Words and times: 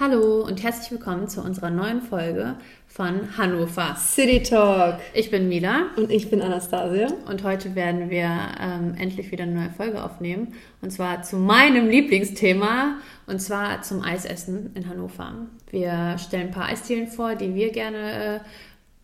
Hallo 0.00 0.42
und 0.44 0.62
herzlich 0.64 0.90
willkommen 0.90 1.28
zu 1.28 1.42
unserer 1.42 1.70
neuen 1.70 2.02
Folge 2.02 2.56
von 2.88 3.38
Hannover 3.38 3.94
City 3.96 4.42
Talk. 4.42 4.98
Ich 5.14 5.30
bin 5.30 5.48
Mila 5.48 5.86
Und 5.96 6.10
ich 6.10 6.28
bin 6.28 6.42
Anastasia. 6.42 7.06
und 7.28 7.44
heute 7.44 7.76
werden 7.76 8.10
wir 8.10 8.28
ähm, 8.60 8.96
endlich 8.98 9.30
wieder 9.30 9.44
eine 9.44 9.54
neue 9.54 9.70
Folge 9.70 10.02
aufnehmen. 10.02 10.54
Und 10.80 10.90
zwar 10.90 11.22
zu 11.22 11.36
meinem 11.36 11.88
Lieblingsthema 11.88 12.96
und 13.28 13.40
zwar 13.40 13.82
zum 13.82 14.02
Eisessen 14.02 14.74
in 14.74 14.88
Hannover. 14.88 15.46
Wir 15.70 16.16
stellen 16.18 16.48
ein 16.48 16.52
paar 16.52 16.66
Eisdielen 16.66 17.06
vor, 17.06 17.36
die 17.36 17.54
wir 17.54 17.70
gerne 17.70 18.40
äh, 18.40 18.40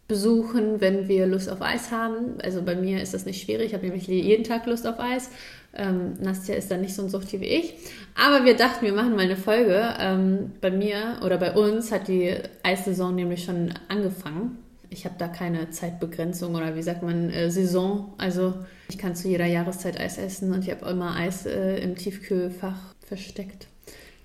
besuchen, 0.09 0.81
wenn 0.81 1.07
wir 1.07 1.27
Lust 1.27 1.51
auf 1.51 1.61
Eis 1.61 1.93
haben. 1.93 2.41
Also 2.43 2.63
bei 2.63 2.75
mir 2.75 3.03
ist 3.03 3.13
das 3.13 3.27
nicht 3.27 3.43
schwierig, 3.43 3.69
ich 3.69 3.75
habe 3.75 3.87
nämlich 3.87 4.07
jeden 4.07 4.43
Tag 4.43 4.67
Lust 4.67 4.87
auf 4.87 4.99
Eis. 4.99 5.31
Ähm, 5.75 6.15
Nastja 6.21 6.55
ist 6.55 6.71
dann 6.71 6.81
nicht 6.81 6.95
so 6.95 7.03
ein 7.03 7.11
Suchti 7.11 7.41
wie 7.43 7.47
ich. 7.47 7.75
Aber 8.15 8.47
wir 8.47 8.57
dachten, 8.57 8.87
wir 8.87 8.95
machen 8.95 9.15
mal 9.15 9.27
eine 9.27 9.37
Folge. 9.37 9.95
Ähm, 10.01 10.53
bei 10.63 10.71
mir 10.71 11.21
oder 11.25 11.37
bei 11.37 11.53
uns 11.53 11.93
hat 11.93 12.09
die 12.09 12.35
Eissaison 12.63 13.15
nämlich 13.15 13.45
schon 13.45 13.75
angefangen. 13.89 14.59
Ich 14.91 15.05
habe 15.05 15.17
da 15.19 15.29
keine 15.29 15.69
Zeitbegrenzung 15.69 16.55
oder 16.55 16.75
wie 16.75 16.83
sagt 16.83 17.03
man, 17.03 17.29
äh, 17.29 17.51
Saison. 17.51 18.15
Also 18.17 18.55
ich 18.89 18.97
kann 18.97 19.15
zu 19.15 19.29
jeder 19.29 19.45
Jahreszeit 19.45 20.01
Eis 20.01 20.17
essen 20.17 20.55
und 20.55 20.65
ich 20.65 20.71
habe 20.71 20.89
immer 20.89 21.17
Eis 21.17 21.45
äh, 21.45 21.77
im 21.81 21.97
Tiefkühlfach 21.97 22.95
versteckt. 23.07 23.67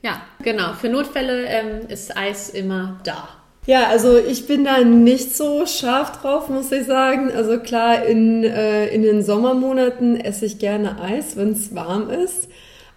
Ja, 0.01 0.21
genau. 0.41 0.73
Für 0.73 0.87
Notfälle 0.87 1.45
ähm, 1.45 1.87
ist 1.89 2.15
Eis 2.15 2.49
immer 2.49 3.01
da. 3.03 3.42
Ja, 3.65 3.87
also 3.87 4.17
ich 4.17 4.45
bin 4.45 4.65
da 4.65 4.83
nicht 4.83 5.37
so 5.37 5.65
scharf 5.65 6.21
drauf, 6.21 6.49
muss 6.49 6.71
ich 6.73 6.85
sagen. 6.85 7.31
Also 7.31 7.59
klar, 7.59 8.05
in, 8.05 8.43
äh, 8.43 8.87
in 8.87 9.03
den 9.03 9.23
Sommermonaten 9.23 10.19
esse 10.19 10.45
ich 10.45 10.59
gerne 10.59 11.01
Eis, 11.01 11.37
wenn 11.37 11.53
es 11.53 11.73
warm 11.73 12.09
ist. 12.09 12.49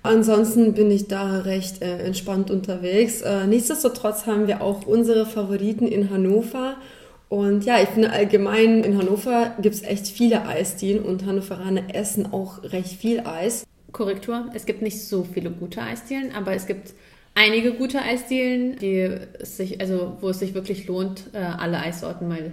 Ansonsten 0.03 0.75
bin 0.75 0.91
ich 0.91 1.07
da 1.07 1.41
recht 1.41 1.83
äh, 1.83 1.99
entspannt 1.99 2.51
unterwegs. 2.51 3.23
Äh, 3.23 3.47
nichtsdestotrotz 3.47 4.27
haben 4.27 4.49
wir 4.49 4.61
auch 4.61 4.87
unsere 4.87 5.25
Favoriten 5.25 5.87
in 5.87 6.11
Hannover. 6.11 6.77
Und 7.29 7.65
ja, 7.65 7.81
ich 7.81 7.89
finde 7.91 8.11
allgemein 8.11 8.83
in 8.83 8.99
Hannover 8.99 9.55
gibt's 9.61 9.83
echt 9.83 10.09
viele 10.09 10.47
Eisdielen 10.47 11.05
und 11.05 11.27
Hannoveraner 11.27 11.95
essen 11.95 12.33
auch 12.33 12.63
recht 12.65 13.01
viel 13.01 13.21
Eis. 13.21 13.65
Korrektur, 13.93 14.47
es 14.53 14.67
gibt 14.67 14.83
nicht 14.83 15.01
so 15.01 15.25
viele 15.25 15.51
gute 15.51 15.81
Eisdielen, 15.81 16.33
aber 16.37 16.53
es 16.53 16.67
gibt 16.67 16.93
einige 17.37 17.73
gute 17.75 18.03
Eisdielen, 18.03 18.77
die 18.79 19.09
es 19.39 19.57
sich, 19.57 19.81
also 19.81 20.17
wo 20.21 20.31
es 20.31 20.41
sich 20.41 20.55
wirklich 20.55 20.89
lohnt, 20.89 21.31
äh, 21.33 21.39
alle 21.39 21.79
Eissorten 21.79 22.27
mal 22.27 22.51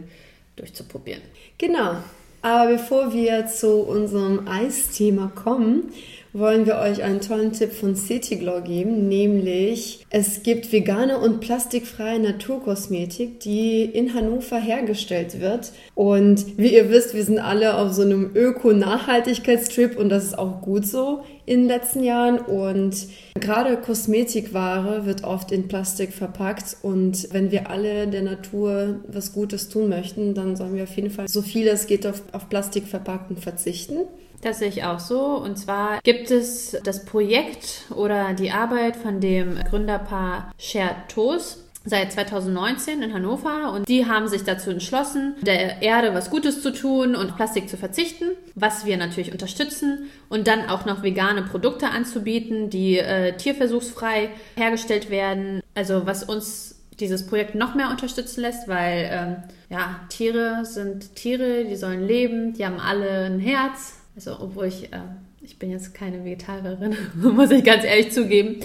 durchzuprobieren. 0.56 1.22
Genau. 1.58 1.96
Aber 2.44 2.72
bevor 2.74 3.14
wir 3.14 3.48
zu 3.48 3.78
unserem 3.84 4.48
Eisthema 4.48 5.32
kommen, 5.34 5.94
wollen 6.34 6.66
wir 6.66 6.78
euch 6.78 7.04
einen 7.04 7.22
tollen 7.22 7.54
Tipp 7.54 7.72
von 7.72 7.96
Cityglow 7.96 8.62
geben, 8.62 9.08
nämlich 9.08 10.06
es 10.10 10.42
gibt 10.42 10.72
vegane 10.74 11.20
und 11.20 11.42
plastikfreie 11.42 12.20
Naturkosmetik, 12.20 13.40
die 13.40 13.86
in 13.86 14.16
Hannover 14.16 14.58
hergestellt 14.58 15.40
wird. 15.40 15.72
Und 15.94 16.58
wie 16.58 16.74
ihr 16.74 16.90
wisst, 16.90 17.14
wir 17.14 17.24
sind 17.24 17.40
alle 17.40 17.78
auf 17.78 17.94
so 17.94 18.02
einem 18.02 18.32
Öko-Nachhaltigkeitstrip 18.36 19.98
und 19.98 20.10
das 20.10 20.26
ist 20.26 20.38
auch 20.38 20.62
gut 20.62 20.88
so 20.88 21.24
in 21.46 21.62
den 21.62 21.68
letzten 21.68 22.04
Jahren. 22.04 22.40
Und 22.40 23.08
gerade 23.40 23.78
Kosmetikware 23.78 25.06
wird 25.06 25.24
oft 25.24 25.52
in 25.52 25.68
Plastik 25.68 26.14
verpackt. 26.14 26.78
Und 26.82 27.28
wenn 27.32 27.52
wir 27.52 27.70
alle 27.70 28.08
der 28.08 28.22
Natur 28.22 29.00
was 29.08 29.34
Gutes 29.34 29.70
tun 29.70 29.90
möchten, 29.90 30.34
dann 30.34 30.56
sollen 30.56 30.76
wir 30.76 30.84
auf 30.84 30.96
jeden 30.96 31.10
Fall 31.10 31.28
so 31.28 31.42
viel 31.42 31.68
es 31.68 31.88
geht 31.88 32.06
auf, 32.06 32.22
auf 32.32 32.50
Plastikverpackung 32.50 33.38
verzichten. 33.38 33.98
Das 34.42 34.60
sehe 34.60 34.68
ich 34.68 34.84
auch 34.84 35.00
so. 35.00 35.38
Und 35.38 35.58
zwar 35.58 36.00
gibt 36.04 36.30
es 36.30 36.78
das 36.84 37.06
Projekt 37.06 37.86
oder 37.96 38.34
die 38.34 38.52
Arbeit 38.52 38.98
von 38.98 39.22
dem 39.22 39.56
Gründerpaar 39.70 40.52
Shared 40.58 41.08
Toast 41.08 41.63
seit 41.86 42.14
2019 42.14 43.02
in 43.02 43.14
Hannover 43.14 43.74
und 43.74 43.88
die 43.88 44.06
haben 44.06 44.28
sich 44.28 44.44
dazu 44.44 44.70
entschlossen, 44.70 45.36
der 45.42 45.82
Erde 45.82 46.14
was 46.14 46.30
Gutes 46.30 46.62
zu 46.62 46.72
tun 46.72 47.16
und 47.16 47.36
Plastik 47.36 47.68
zu 47.70 47.78
verzichten, 47.78 48.26
was 48.56 48.86
wir 48.86 48.98
natürlich 48.98 49.32
unterstützen 49.32 50.10
und 50.30 50.48
dann 50.48 50.70
auch 50.70 50.86
noch 50.86 51.04
vegane 51.04 51.44
Produkte 51.44 51.90
anzubieten, 51.90 52.70
die 52.70 52.98
äh, 52.98 53.36
tierversuchsfrei 53.36 54.30
hergestellt 54.56 55.10
werden. 55.10 55.62
Also 55.76 56.06
was 56.06 56.24
uns 56.24 56.76
dieses 57.00 57.26
Projekt 57.28 57.56
noch 57.56 57.76
mehr 57.76 57.90
unterstützen 57.90 58.42
lässt, 58.42 58.68
weil 58.68 59.10
ähm, 59.12 59.36
ja, 59.70 60.00
Tiere 60.10 60.64
sind 60.64 61.16
Tiere, 61.16 61.66
die 61.66 61.76
sollen 61.76 62.08
leben, 62.08 62.54
die 62.54 62.66
haben 62.66 62.80
alle 62.80 63.26
ein 63.26 63.40
Herz. 63.40 64.00
Also 64.16 64.38
obwohl 64.40 64.68
ich, 64.68 64.94
äh, 64.94 65.00
ich 65.42 65.58
bin 65.60 65.72
jetzt 65.72 65.94
keine 65.94 66.24
Vegetarierin, 66.24 66.96
muss 67.16 67.52
ich 67.52 67.64
ganz 67.64 67.84
ehrlich 67.84 68.12
zugeben. 68.12 68.62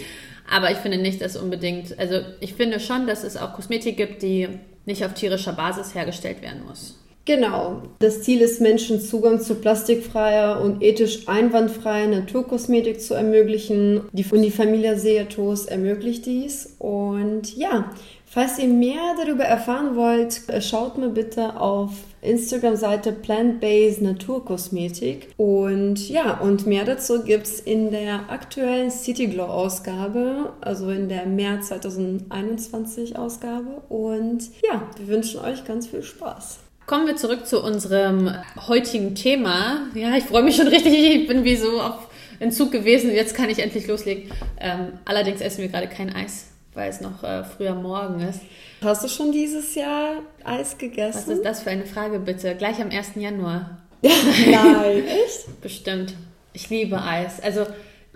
Aber 0.50 0.70
ich 0.70 0.78
finde 0.78 0.98
nicht, 0.98 1.20
dass 1.20 1.36
unbedingt, 1.36 1.98
also 1.98 2.20
ich 2.41 2.54
finde 2.54 2.81
schon, 2.81 3.06
dass 3.06 3.25
es 3.25 3.36
auch 3.36 3.53
Kosmetik 3.53 3.97
gibt, 3.97 4.22
die 4.22 4.48
nicht 4.86 5.04
auf 5.04 5.14
tierischer 5.14 5.53
Basis 5.53 5.94
hergestellt 5.94 6.42
werden 6.42 6.62
muss. 6.66 6.98
Genau. 7.26 7.82
Das 7.98 8.22
Ziel 8.22 8.41
ist, 8.41 8.62
Menschen 8.62 9.03
Zugang 9.03 9.38
zu 9.38 9.56
plastikfreier 9.56 10.62
und 10.62 10.82
ethisch 10.82 11.28
einwandfreier 11.28 12.06
Naturkosmetik 12.06 13.03
zu 13.03 13.12
ermöglichen. 13.12 14.00
Die, 14.12 14.25
und 14.25 14.41
die 14.41 14.50
Familie 14.50 14.98
Seatos 14.98 15.66
ermöglicht 15.66 16.25
dies. 16.25 16.76
Und 16.78 17.54
ja, 17.54 17.92
falls 18.25 18.58
ihr 18.58 18.69
mehr 18.69 19.14
darüber 19.22 19.44
erfahren 19.44 19.94
wollt, 19.94 20.41
schaut 20.64 20.97
mal 20.97 21.10
bitte 21.10 21.60
auf 21.60 21.91
Instagram-Seite 22.22 23.12
Plant-Based 23.12 24.02
Naturkosmetik. 24.02 25.28
Und 25.36 26.08
ja, 26.08 26.38
und 26.38 26.66
mehr 26.66 26.84
dazu 26.84 27.22
gibt's 27.22 27.60
in 27.60 27.90
der 27.90 28.30
aktuellen 28.30 28.90
City 28.90 29.26
Glow 29.26 29.46
Ausgabe, 29.46 30.52
also 30.60 30.90
in 30.90 31.08
der 31.08 31.26
März 31.26 31.68
2021 31.68 33.16
Ausgabe. 33.16 33.82
Und 33.88 34.44
ja, 34.62 34.82
wir 34.96 35.08
wünschen 35.08 35.40
euch 35.40 35.64
ganz 35.64 35.86
viel 35.86 36.02
Spaß. 36.02 36.60
Kommen 36.86 37.06
wir 37.06 37.16
zurück 37.16 37.46
zu 37.46 37.62
unserem 37.62 38.32
heutigen 38.66 39.14
Thema. 39.14 39.88
Ja, 39.94 40.16
ich 40.16 40.24
freue 40.24 40.42
mich 40.42 40.56
schon 40.56 40.68
richtig. 40.68 40.94
Ich 40.94 41.28
bin 41.28 41.44
wie 41.44 41.56
so 41.56 41.80
auf 41.80 42.08
Entzug 42.40 42.72
gewesen. 42.72 43.12
Jetzt 43.12 43.34
kann 43.34 43.50
ich 43.50 43.58
endlich 43.58 43.86
loslegen. 43.86 44.30
Ähm, 44.58 44.92
allerdings 45.04 45.40
essen 45.40 45.60
wir 45.60 45.68
gerade 45.68 45.88
kein 45.88 46.14
Eis, 46.14 46.46
weil 46.78 46.90
es 46.90 47.00
noch 47.00 47.24
äh, 47.24 47.42
früher 47.42 47.74
Morgen 47.74 48.20
ist. 48.20 48.40
Hast 48.82 49.02
du 49.02 49.08
schon 49.08 49.32
dieses 49.32 49.74
Jahr 49.74 50.22
Eis 50.44 50.72
Was 50.72 50.78
gegessen? 50.78 51.32
ist 51.32 51.44
das 51.44 51.62
für 51.62 51.70
eine 51.70 51.84
Frage, 51.84 52.20
bitte? 52.20 52.54
Gleich 52.54 52.80
am 52.80 52.90
1. 52.90 53.16
Januar. 53.16 53.78
Nein, 54.02 55.04
echt? 55.04 55.60
Bestimmt. 55.60 56.14
Ich 56.52 56.70
liebe 56.70 57.02
Eis. 57.02 57.40
Also, 57.40 57.66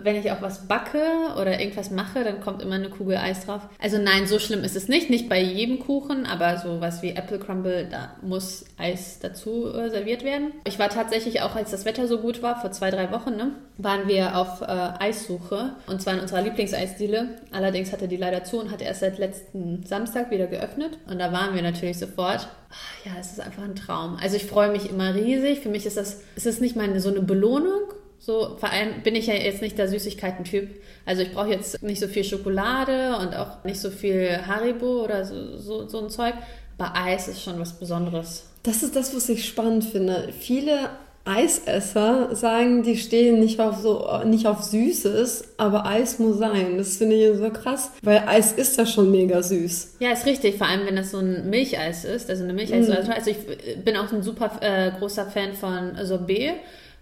wenn 0.03 0.15
ich 0.15 0.31
auch 0.31 0.41
was 0.41 0.67
backe 0.67 1.01
oder 1.39 1.59
irgendwas 1.59 1.91
mache, 1.91 2.23
dann 2.23 2.41
kommt 2.41 2.61
immer 2.61 2.75
eine 2.75 2.89
Kugel 2.89 3.17
Eis 3.17 3.45
drauf. 3.45 3.61
Also 3.81 3.97
nein, 3.97 4.27
so 4.27 4.39
schlimm 4.39 4.63
ist 4.63 4.75
es 4.75 4.87
nicht. 4.87 5.09
Nicht 5.09 5.29
bei 5.29 5.39
jedem 5.41 5.79
Kuchen, 5.79 6.25
aber 6.25 6.57
so 6.57 6.81
was 6.81 7.01
wie 7.01 7.11
Apple 7.11 7.39
Crumble, 7.39 7.87
da 7.89 8.15
muss 8.21 8.65
Eis 8.77 9.19
dazu 9.19 9.73
äh, 9.73 9.89
serviert 9.89 10.23
werden. 10.23 10.51
Ich 10.65 10.79
war 10.79 10.89
tatsächlich 10.89 11.41
auch, 11.41 11.55
als 11.55 11.71
das 11.71 11.85
Wetter 11.85 12.07
so 12.07 12.19
gut 12.19 12.41
war, 12.41 12.59
vor 12.59 12.71
zwei, 12.71 12.91
drei 12.91 13.11
Wochen, 13.11 13.35
ne, 13.35 13.51
waren 13.77 14.07
wir 14.07 14.37
auf 14.37 14.61
äh, 14.61 14.65
Eissuche. 14.65 15.73
Und 15.87 16.01
zwar 16.01 16.15
in 16.15 16.19
unserer 16.19 16.41
Lieblingseisdiele. 16.41 17.29
Allerdings 17.51 17.91
hatte 17.91 18.07
die 18.07 18.17
leider 18.17 18.43
zu 18.43 18.59
und 18.59 18.71
hatte 18.71 18.83
erst 18.83 19.01
seit 19.01 19.17
letzten 19.17 19.85
Samstag 19.85 20.31
wieder 20.31 20.47
geöffnet. 20.47 20.97
Und 21.09 21.19
da 21.19 21.31
waren 21.31 21.55
wir 21.55 21.61
natürlich 21.61 21.97
sofort. 21.97 22.47
Ach, 22.71 23.05
ja, 23.05 23.11
es 23.19 23.31
ist 23.31 23.39
einfach 23.39 23.63
ein 23.63 23.75
Traum. 23.75 24.17
Also 24.21 24.35
ich 24.35 24.45
freue 24.45 24.71
mich 24.71 24.89
immer 24.89 25.13
riesig. 25.13 25.59
Für 25.59 25.69
mich 25.69 25.85
ist 25.85 25.97
das, 25.97 26.21
es 26.35 26.45
ist 26.45 26.61
nicht 26.61 26.75
mal 26.75 26.99
so 26.99 27.09
eine 27.09 27.21
Belohnung, 27.21 27.93
so, 28.25 28.55
vor 28.57 28.69
allem 28.69 29.01
bin 29.03 29.15
ich 29.15 29.27
ja 29.27 29.33
jetzt 29.33 29.61
nicht 29.61 29.77
der 29.77 29.89
Süßigkeiten-Typ. 29.89 30.69
Also 31.05 31.23
ich 31.23 31.33
brauche 31.33 31.49
jetzt 31.49 31.83
nicht 31.83 31.99
so 31.99 32.07
viel 32.07 32.23
Schokolade 32.23 33.17
und 33.17 33.35
auch 33.35 33.65
nicht 33.65 33.81
so 33.81 33.89
viel 33.89 34.39
Haribo 34.47 35.03
oder 35.03 35.25
so, 35.25 35.57
so, 35.57 35.89
so 35.89 35.99
ein 35.99 36.09
Zeug. 36.09 36.33
Aber 36.77 36.95
Eis 36.95 37.27
ist 37.27 37.43
schon 37.43 37.59
was 37.59 37.73
Besonderes. 37.73 38.45
Das 38.63 38.81
ist 38.81 38.95
das, 38.95 39.13
was 39.13 39.27
ich 39.27 39.45
spannend 39.45 39.83
finde. 39.83 40.29
Viele 40.39 40.91
Eisesser 41.25 42.33
sagen, 42.33 42.83
die 42.83 42.95
stehen 42.95 43.41
nicht 43.41 43.59
auf 43.59 43.79
so 43.79 44.07
nicht 44.23 44.47
auf 44.47 44.63
Süßes, 44.63 45.55
aber 45.57 45.85
Eis 45.85 46.17
muss 46.19 46.37
sein. 46.37 46.77
Das 46.77 46.95
finde 46.95 47.17
ich 47.17 47.37
so 47.37 47.49
krass, 47.49 47.91
weil 48.03 48.23
Eis 48.25 48.53
ist 48.53 48.77
ja 48.77 48.85
schon 48.85 49.11
mega 49.11 49.43
süß. 49.43 49.97
Ja, 49.99 50.11
ist 50.11 50.25
richtig. 50.25 50.57
Vor 50.57 50.67
allem, 50.67 50.85
wenn 50.85 50.95
das 50.95 51.11
so 51.11 51.17
ein 51.17 51.49
Milcheis 51.49 52.05
ist, 52.05 52.29
also 52.29 52.45
eine 52.45 52.53
Milcheissorte. 52.53 53.13
Also 53.13 53.31
ich 53.31 53.83
bin 53.83 53.97
auch 53.97 54.09
ein 54.13 54.23
super 54.23 54.49
äh, 54.61 54.91
großer 54.97 55.25
Fan 55.25 55.53
von 55.53 55.97
Sorbet. 56.05 56.53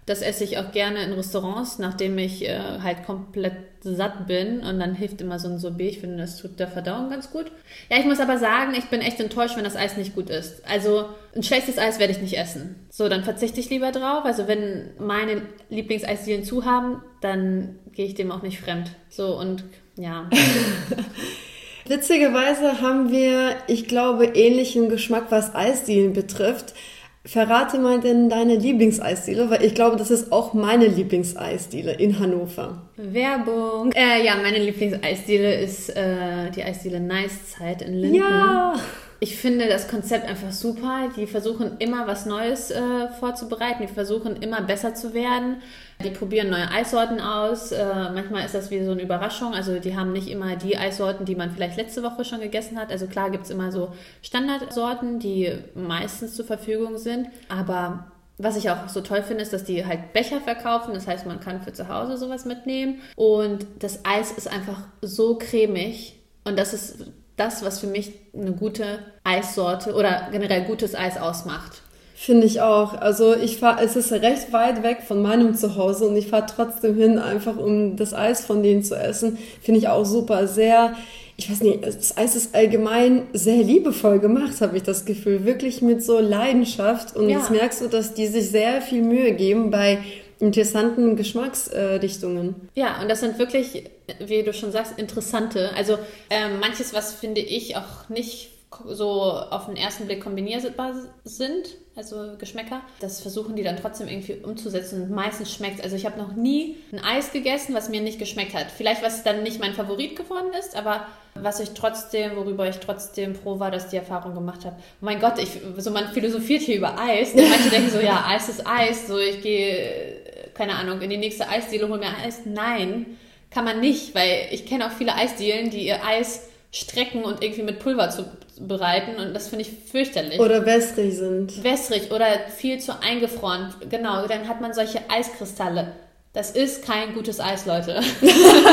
Das 0.04 0.20
esse 0.20 0.42
ich 0.42 0.58
auch 0.58 0.72
gerne 0.72 1.02
in 1.04 1.12
Restaurants, 1.12 1.78
nachdem 1.78 2.18
ich 2.18 2.48
äh, 2.48 2.58
halt 2.82 3.04
komplett 3.04 3.54
satt 3.82 4.26
bin. 4.26 4.60
Und 4.60 4.80
dann 4.80 4.94
hilft 4.94 5.20
immer 5.20 5.38
so 5.38 5.48
ein 5.48 5.58
Sorbet. 5.58 5.92
Ich 5.92 6.00
finde, 6.00 6.18
das 6.18 6.38
tut 6.38 6.58
der 6.58 6.68
Verdauung 6.68 7.10
ganz 7.10 7.30
gut. 7.30 7.52
Ja, 7.88 7.98
ich 7.98 8.04
muss 8.04 8.20
aber 8.20 8.38
sagen, 8.38 8.74
ich 8.76 8.86
bin 8.86 9.00
echt 9.00 9.20
enttäuscht, 9.20 9.56
wenn 9.56 9.64
das 9.64 9.76
Eis 9.76 9.96
nicht 9.96 10.14
gut 10.14 10.28
ist. 10.28 10.66
Also 10.68 11.06
ein 11.36 11.42
schlechtes 11.42 11.78
Eis 11.78 11.98
werde 12.00 12.12
ich 12.12 12.20
nicht 12.20 12.36
essen. 12.36 12.76
So, 12.90 13.08
dann 13.08 13.22
verzichte 13.22 13.60
ich 13.60 13.70
lieber 13.70 13.92
drauf. 13.92 14.24
Also 14.24 14.48
wenn 14.48 14.90
meine 14.98 15.42
Lieblingseisdielen 15.70 16.44
zu 16.44 16.64
haben, 16.64 17.02
dann 17.20 17.78
gehe 17.92 18.06
ich 18.06 18.14
dem 18.14 18.32
auch 18.32 18.42
nicht 18.42 18.60
fremd. 18.60 18.90
So 19.08 19.38
und 19.38 19.64
ja. 19.96 20.28
Witzigerweise 21.86 22.80
haben 22.80 23.10
wir, 23.10 23.56
ich 23.66 23.88
glaube, 23.88 24.26
ähnlichen 24.26 24.88
Geschmack, 24.88 25.26
was 25.30 25.54
Eisdielen 25.54 26.12
betrifft. 26.12 26.74
Verrate 27.24 27.78
mal 27.78 28.00
denn 28.00 28.28
deine 28.28 28.56
Lieblingseisdiele, 28.56 29.48
weil 29.48 29.64
ich 29.64 29.76
glaube, 29.76 29.96
das 29.96 30.10
ist 30.10 30.32
auch 30.32 30.54
meine 30.54 30.86
Lieblingseisdiele 30.86 31.92
in 31.92 32.18
Hannover. 32.18 32.82
Werbung. 32.96 33.92
Äh, 33.92 34.24
ja, 34.24 34.34
meine 34.42 34.58
Lieblingseisdiele 34.58 35.60
ist 35.60 35.90
äh, 35.90 36.50
die 36.50 36.64
Eisdiele 36.64 36.98
Nice 36.98 37.52
Zeit 37.52 37.82
in 37.82 37.94
Linden. 37.94 38.16
Ja! 38.16 38.74
Ich 39.20 39.36
finde 39.36 39.68
das 39.68 39.86
Konzept 39.86 40.28
einfach 40.28 40.50
super. 40.50 41.10
Die 41.16 41.28
versuchen 41.28 41.76
immer 41.78 42.08
was 42.08 42.26
Neues 42.26 42.72
äh, 42.72 42.80
vorzubereiten. 43.20 43.86
Die 43.86 43.94
versuchen 43.94 44.34
immer 44.42 44.60
besser 44.62 44.96
zu 44.96 45.14
werden. 45.14 45.62
Die 46.02 46.10
probieren 46.10 46.50
neue 46.50 46.70
Eissorten 46.70 47.20
aus. 47.20 47.72
Äh, 47.72 47.84
manchmal 48.12 48.44
ist 48.44 48.54
das 48.54 48.70
wie 48.70 48.84
so 48.84 48.92
eine 48.92 49.02
Überraschung. 49.02 49.54
Also 49.54 49.78
die 49.78 49.96
haben 49.96 50.12
nicht 50.12 50.28
immer 50.28 50.56
die 50.56 50.76
Eissorten, 50.76 51.24
die 51.24 51.34
man 51.34 51.50
vielleicht 51.50 51.76
letzte 51.76 52.02
Woche 52.02 52.24
schon 52.24 52.40
gegessen 52.40 52.78
hat. 52.78 52.90
Also 52.90 53.06
klar 53.06 53.30
gibt 53.30 53.44
es 53.44 53.50
immer 53.50 53.72
so 53.72 53.92
Standardsorten, 54.22 55.18
die 55.18 55.52
meistens 55.74 56.34
zur 56.34 56.44
Verfügung 56.44 56.98
sind. 56.98 57.28
Aber 57.48 58.06
was 58.38 58.56
ich 58.56 58.70
auch 58.70 58.88
so 58.88 59.00
toll 59.00 59.22
finde, 59.22 59.42
ist, 59.42 59.52
dass 59.52 59.64
die 59.64 59.86
halt 59.86 60.12
Becher 60.12 60.40
verkaufen. 60.40 60.94
Das 60.94 61.06
heißt, 61.06 61.26
man 61.26 61.40
kann 61.40 61.62
für 61.62 61.72
zu 61.72 61.88
Hause 61.88 62.16
sowas 62.16 62.44
mitnehmen. 62.44 63.00
Und 63.16 63.66
das 63.78 64.04
Eis 64.04 64.32
ist 64.32 64.48
einfach 64.48 64.80
so 65.00 65.36
cremig. 65.38 66.18
Und 66.44 66.58
das 66.58 66.74
ist 66.74 67.06
das, 67.36 67.64
was 67.64 67.80
für 67.80 67.86
mich 67.86 68.12
eine 68.34 68.52
gute 68.52 68.98
Eissorte 69.24 69.94
oder 69.94 70.28
generell 70.32 70.64
gutes 70.64 70.94
Eis 70.94 71.16
ausmacht. 71.16 71.82
Finde 72.24 72.46
ich 72.46 72.60
auch. 72.60 72.94
Also 72.94 73.34
ich 73.34 73.56
fahre, 73.56 73.82
es 73.82 73.96
ist 73.96 74.12
recht 74.12 74.52
weit 74.52 74.84
weg 74.84 74.98
von 75.04 75.22
meinem 75.22 75.56
Zuhause 75.56 76.06
und 76.06 76.16
ich 76.16 76.28
fahre 76.28 76.46
trotzdem 76.46 76.94
hin, 76.94 77.18
einfach 77.18 77.56
um 77.56 77.96
das 77.96 78.14
Eis 78.14 78.44
von 78.44 78.62
denen 78.62 78.84
zu 78.84 78.94
essen. 78.94 79.38
Finde 79.60 79.80
ich 79.80 79.88
auch 79.88 80.04
super. 80.04 80.46
Sehr, 80.46 80.94
ich 81.36 81.50
weiß 81.50 81.62
nicht, 81.62 81.84
das 81.84 82.16
Eis 82.16 82.36
ist 82.36 82.54
allgemein 82.54 83.24
sehr 83.32 83.64
liebevoll 83.64 84.20
gemacht, 84.20 84.60
habe 84.60 84.76
ich 84.76 84.84
das 84.84 85.04
Gefühl. 85.04 85.44
Wirklich 85.44 85.82
mit 85.82 86.00
so 86.04 86.20
Leidenschaft. 86.20 87.16
Und 87.16 87.28
ja. 87.28 87.38
jetzt 87.38 87.50
merkst 87.50 87.80
du, 87.80 87.88
dass 87.88 88.14
die 88.14 88.28
sich 88.28 88.50
sehr 88.50 88.80
viel 88.82 89.02
Mühe 89.02 89.32
geben 89.32 89.72
bei 89.72 89.98
interessanten 90.38 91.16
Geschmacksrichtungen. 91.16 92.54
ja, 92.76 93.02
und 93.02 93.08
das 93.10 93.18
sind 93.18 93.40
wirklich, 93.40 93.90
wie 94.24 94.44
du 94.44 94.52
schon 94.52 94.70
sagst, 94.70 94.96
interessante. 94.96 95.70
Also 95.76 95.98
ähm, 96.30 96.60
manches, 96.60 96.94
was 96.94 97.14
finde 97.14 97.40
ich 97.40 97.76
auch 97.76 98.08
nicht 98.08 98.48
so 98.86 99.22
auf 99.22 99.66
den 99.66 99.76
ersten 99.76 100.06
Blick 100.06 100.22
kombinierbar 100.22 100.94
sind, 101.24 101.76
also 101.94 102.36
Geschmäcker, 102.38 102.80
das 103.00 103.20
versuchen 103.20 103.54
die 103.54 103.62
dann 103.62 103.76
trotzdem 103.76 104.08
irgendwie 104.08 104.34
umzusetzen 104.42 105.02
und 105.02 105.10
meistens 105.10 105.52
schmeckt 105.52 105.82
Also 105.82 105.94
ich 105.94 106.06
habe 106.06 106.18
noch 106.18 106.32
nie 106.32 106.76
ein 106.90 107.00
Eis 107.04 107.32
gegessen, 107.32 107.74
was 107.74 107.90
mir 107.90 108.00
nicht 108.00 108.18
geschmeckt 108.18 108.54
hat. 108.54 108.70
Vielleicht 108.70 109.02
was 109.02 109.24
dann 109.24 109.42
nicht 109.42 109.60
mein 109.60 109.74
Favorit 109.74 110.16
geworden 110.16 110.52
ist, 110.58 110.74
aber 110.74 111.06
was 111.34 111.60
ich 111.60 111.70
trotzdem, 111.70 112.36
worüber 112.36 112.68
ich 112.68 112.76
trotzdem 112.76 113.34
froh 113.34 113.58
war, 113.58 113.70
dass 113.70 113.88
die 113.88 113.96
Erfahrung 113.96 114.34
gemacht 114.34 114.64
habe. 114.64 114.76
Oh 114.78 115.04
mein 115.04 115.20
Gott, 115.20 115.38
ich, 115.38 115.50
so 115.76 115.90
man 115.90 116.08
philosophiert 116.08 116.62
hier 116.62 116.76
über 116.76 116.98
Eis. 116.98 117.34
Und 117.34 117.48
manche 117.48 117.70
denken 117.70 117.90
so, 117.90 118.00
ja, 118.00 118.24
Eis 118.26 118.48
ist 118.48 118.66
Eis, 118.66 119.06
so 119.06 119.18
ich 119.18 119.42
gehe 119.42 120.22
keine 120.54 120.74
Ahnung, 120.74 121.00
in 121.00 121.10
die 121.10 121.16
nächste 121.16 121.48
Eisdiele, 121.48 121.88
hol 121.88 121.98
mir 121.98 122.16
Eis. 122.24 122.42
Nein, 122.44 123.18
kann 123.50 123.64
man 123.64 123.80
nicht, 123.80 124.14
weil 124.14 124.48
ich 124.50 124.66
kenne 124.66 124.86
auch 124.86 124.92
viele 124.92 125.14
Eisdielen, 125.14 125.70
die 125.70 125.86
ihr 125.86 126.04
Eis 126.04 126.48
strecken 126.72 127.24
und 127.24 127.42
irgendwie 127.42 127.62
mit 127.62 127.78
Pulver 127.80 128.08
zu 128.10 128.24
bereiten 128.58 129.20
und 129.20 129.34
das 129.34 129.48
finde 129.48 129.64
ich 129.66 129.72
fürchterlich. 129.90 130.40
Oder 130.40 130.64
wässrig 130.64 131.16
sind. 131.16 131.62
Wässrig 131.62 132.10
oder 132.10 132.26
viel 132.48 132.80
zu 132.80 132.98
eingefroren. 133.00 133.74
Genau, 133.90 134.26
dann 134.26 134.48
hat 134.48 134.60
man 134.60 134.72
solche 134.72 135.00
Eiskristalle. 135.10 135.92
Das 136.32 136.50
ist 136.50 136.82
kein 136.84 137.12
gutes 137.12 137.40
Eis, 137.40 137.66
Leute. 137.66 138.00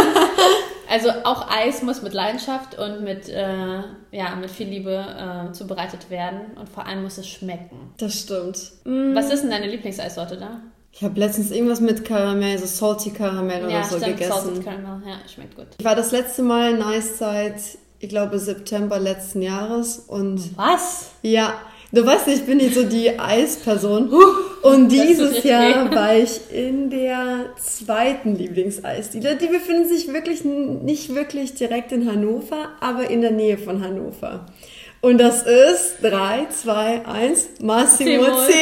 also 0.90 1.10
auch 1.26 1.52
Eis 1.52 1.82
muss 1.82 2.02
mit 2.02 2.14
Leidenschaft 2.14 2.80
und 2.80 3.04
mit, 3.04 3.28
äh, 3.28 3.82
ja, 4.12 4.36
mit 4.40 4.50
viel 4.50 4.70
Liebe 4.70 5.50
äh, 5.50 5.52
zubereitet 5.52 6.10
werden 6.10 6.58
und 6.58 6.70
vor 6.70 6.88
allem 6.88 7.04
muss 7.04 7.18
es 7.18 7.28
schmecken. 7.28 7.94
Das 7.98 8.22
stimmt. 8.22 8.72
Was 8.86 9.34
ist 9.34 9.42
denn 9.42 9.52
deine 9.52 9.68
Lieblingseissorte 9.68 10.38
da? 10.38 10.62
Ich 10.94 11.04
habe 11.04 11.20
letztens 11.20 11.52
irgendwas 11.52 11.82
mit 11.82 12.06
Karamell, 12.06 12.58
so 12.58 12.66
Salty 12.66 13.12
Karamell 13.12 13.66
oder 13.66 13.74
ja, 13.74 13.84
so 13.84 13.98
stimmt, 13.98 14.18
gegessen. 14.18 14.32
Salted 14.32 14.64
Caramel, 14.64 15.02
ja, 15.06 15.18
schmeckt 15.28 15.56
gut. 15.56 15.68
Ich 15.78 15.86
war 15.86 15.96
das 15.96 16.12
letzte 16.12 16.44
Mal 16.44 16.78
Nice 16.78 17.18
Zeit, 17.18 17.56
ich 18.00 18.10
glaube 18.10 18.40
September 18.40 19.00
letzten 19.00 19.42
Jahres 19.42 20.00
und 20.08 20.58
Was? 20.58 21.12
ja, 21.22 21.56
du 21.92 22.06
weißt, 22.06 22.28
ich 22.30 22.46
bin 22.46 22.58
nicht 22.58 22.74
so 22.74 22.84
die 22.84 23.20
Eisperson 23.20 24.12
und 24.62 24.90
dieses 24.90 25.44
Jahr 25.44 25.94
war 25.94 26.16
ich 26.16 26.40
in 26.52 26.90
der 26.90 27.56
zweiten 27.58 28.36
Lieblingseisdiele. 28.36 29.36
Die 29.36 29.48
befinden 29.48 29.88
sich 29.88 30.12
wirklich 30.14 30.46
nicht 30.46 31.14
wirklich 31.14 31.56
direkt 31.56 31.92
in 31.92 32.10
Hannover, 32.10 32.70
aber 32.80 33.10
in 33.10 33.22
der 33.22 33.32
Nähe 33.32 33.58
von 33.58 33.84
Hannover. 33.84 34.46
Und 35.02 35.18
das 35.18 35.44
ist 35.44 35.98
3, 36.02 36.48
2, 36.50 37.06
1, 37.06 37.48
Massimo, 37.62 38.22
Massimo. 38.22 38.48
C. 38.48 38.54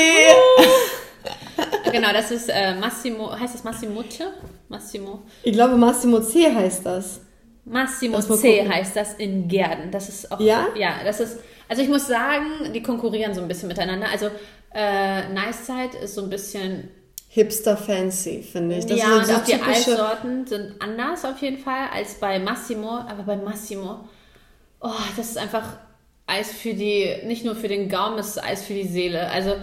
genau, 1.91 2.13
das 2.13 2.29
ist 2.29 2.49
äh, 2.49 2.75
Massimo, 2.75 3.31
heißt 3.31 3.55
das 3.55 3.63
Massimoce? 3.63 4.23
Massimo. 4.69 5.23
Ich 5.43 5.53
glaube, 5.53 5.77
Massimo 5.77 6.19
C 6.19 6.53
heißt 6.53 6.85
das. 6.85 7.21
Massimo 7.69 8.21
C 8.21 8.59
gucken. 8.59 8.73
heißt 8.73 8.95
das 8.95 9.13
in 9.15 9.47
Gärden. 9.47 9.91
Das 9.91 10.09
ist 10.09 10.31
auch. 10.31 10.39
Ja? 10.39 10.67
Ja, 10.75 10.95
das 11.03 11.19
ist. 11.19 11.39
Also 11.69 11.81
ich 11.81 11.89
muss 11.89 12.07
sagen, 12.07 12.71
die 12.73 12.81
konkurrieren 12.81 13.33
so 13.33 13.41
ein 13.41 13.47
bisschen 13.47 13.67
miteinander. 13.67 14.07
Also 14.11 14.27
äh, 14.73 15.27
Nice 15.29 15.65
Zeit 15.65 15.95
ist 15.95 16.15
so 16.15 16.23
ein 16.23 16.29
bisschen. 16.29 16.89
Hipster 17.29 17.75
Fancy, 17.75 18.41
finde 18.41 18.77
ich. 18.77 18.85
Das 18.85 18.97
ja, 18.97 19.05
ist 19.05 19.19
und 19.19 19.25
so 19.25 19.33
auch 19.33 19.43
die 19.43 19.61
Eissorten 19.61 20.47
sind 20.47 20.75
anders 20.79 21.25
auf 21.25 21.39
jeden 21.41 21.57
Fall 21.57 21.89
als 21.93 22.15
bei 22.15 22.39
Massimo. 22.39 22.89
Aber 22.89 23.23
bei 23.23 23.35
Massimo, 23.35 23.99
oh, 24.79 24.89
das 25.17 25.29
ist 25.31 25.37
einfach 25.37 25.77
Eis 26.25 26.51
für 26.51 26.73
die, 26.73 27.17
nicht 27.25 27.45
nur 27.45 27.55
für 27.55 27.67
den 27.67 27.89
Gaumen, 27.89 28.17
es 28.17 28.29
ist 28.29 28.43
Eis 28.43 28.63
für 28.63 28.73
die 28.73 28.87
Seele. 28.87 29.29
Also 29.29 29.55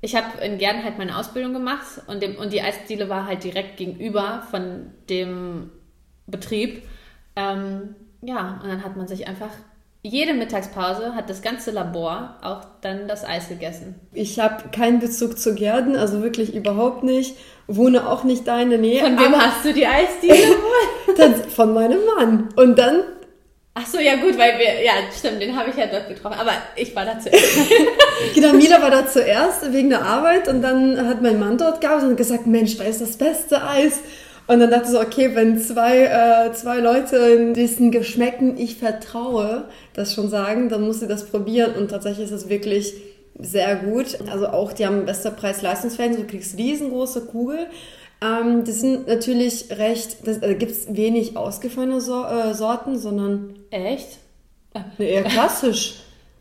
ich 0.00 0.14
habe 0.14 0.40
in 0.44 0.58
Gärden 0.58 0.84
halt 0.84 0.98
meine 0.98 1.16
Ausbildung 1.18 1.52
gemacht 1.52 2.02
und, 2.06 2.22
dem, 2.22 2.36
und 2.36 2.52
die 2.52 2.62
Eisdiele 2.62 3.08
war 3.08 3.26
halt 3.26 3.42
direkt 3.42 3.76
gegenüber 3.76 4.46
von 4.50 4.92
dem 5.08 5.70
Betrieb. 6.26 6.82
Ähm, 7.38 7.94
ja, 8.20 8.60
und 8.62 8.68
dann 8.68 8.84
hat 8.84 8.96
man 8.96 9.06
sich 9.06 9.28
einfach 9.28 9.50
jede 10.02 10.32
Mittagspause 10.32 11.14
hat 11.14 11.28
das 11.28 11.42
ganze 11.42 11.70
Labor 11.70 12.36
auch 12.40 12.60
dann 12.80 13.08
das 13.08 13.24
Eis 13.24 13.48
gegessen. 13.48 13.96
Ich 14.12 14.38
habe 14.38 14.68
keinen 14.70 15.00
Bezug 15.00 15.38
zu 15.38 15.54
Gärden, 15.54 15.96
also 15.96 16.22
wirklich 16.22 16.54
überhaupt 16.54 17.02
nicht. 17.02 17.36
Wohne 17.66 18.08
auch 18.08 18.24
nicht 18.24 18.46
da 18.46 18.60
in 18.60 18.70
der 18.70 18.78
Nähe. 18.78 19.02
Von 19.02 19.18
wem 19.18 19.36
hast 19.36 19.64
du 19.64 19.72
die 19.72 19.86
Eisdiele? 19.86 20.56
von 21.54 21.74
meinem 21.74 21.98
Mann. 22.16 22.48
Und 22.56 22.78
dann, 22.78 23.02
Ach 23.74 23.86
so, 23.86 24.00
ja 24.00 24.16
gut, 24.16 24.36
weil 24.36 24.58
wir, 24.58 24.82
ja 24.82 24.92
stimmt, 25.16 25.40
den 25.40 25.56
habe 25.56 25.70
ich 25.70 25.76
ja 25.76 25.86
dort 25.86 26.08
getroffen, 26.08 26.38
aber 26.40 26.52
ich 26.74 26.96
war 26.96 27.04
da 27.04 27.18
zuerst. 27.20 27.58
genau, 28.34 28.52
Mila 28.52 28.82
war 28.82 28.90
da 28.90 29.06
zuerst 29.06 29.72
wegen 29.72 29.90
der 29.90 30.02
Arbeit 30.02 30.48
und 30.48 30.62
dann 30.62 31.06
hat 31.06 31.22
mein 31.22 31.38
Mann 31.38 31.58
dort 31.58 31.80
gearbeitet 31.80 32.10
und 32.10 32.16
gesagt, 32.16 32.46
Mensch, 32.46 32.76
da 32.76 32.84
ist 32.84 33.00
das 33.00 33.16
beste 33.16 33.62
Eis. 33.62 34.00
Und 34.48 34.60
dann 34.60 34.70
dachte 34.70 34.84
ich 34.86 34.90
so, 34.92 35.00
okay, 35.00 35.30
wenn 35.34 35.58
zwei, 35.58 36.04
äh, 36.04 36.52
zwei 36.54 36.78
Leute 36.78 37.16
in 37.16 37.52
diesen 37.52 37.90
Geschmäcken 37.90 38.56
ich 38.56 38.76
vertraue, 38.76 39.64
das 39.92 40.14
schon 40.14 40.30
sagen, 40.30 40.70
dann 40.70 40.82
muss 40.82 41.00
sie 41.00 41.06
das 41.06 41.26
probieren. 41.26 41.74
Und 41.74 41.90
tatsächlich 41.90 42.24
ist 42.24 42.32
es 42.32 42.48
wirklich 42.48 42.94
sehr 43.38 43.76
gut. 43.76 44.18
Also 44.30 44.48
auch, 44.48 44.72
die 44.72 44.86
haben 44.86 45.04
bester 45.04 45.30
Preis-Leistungsverhältnis. 45.30 46.22
Du 46.22 46.26
kriegst 46.26 46.56
riesengroße 46.56 47.26
Kugel. 47.26 47.66
Ähm, 48.22 48.64
die 48.64 48.72
sind 48.72 49.06
natürlich 49.06 49.66
recht, 49.70 50.16
da 50.24 50.32
äh, 50.46 50.54
gibt 50.54 50.72
es 50.72 50.96
wenig 50.96 51.36
ausgefallene 51.36 52.00
so 52.00 52.24
äh, 52.24 52.54
Sorten, 52.54 52.98
sondern 52.98 53.54
Echt? 53.70 54.18
nee, 54.96 55.12
eher 55.12 55.24
klassisch. 55.24 56.00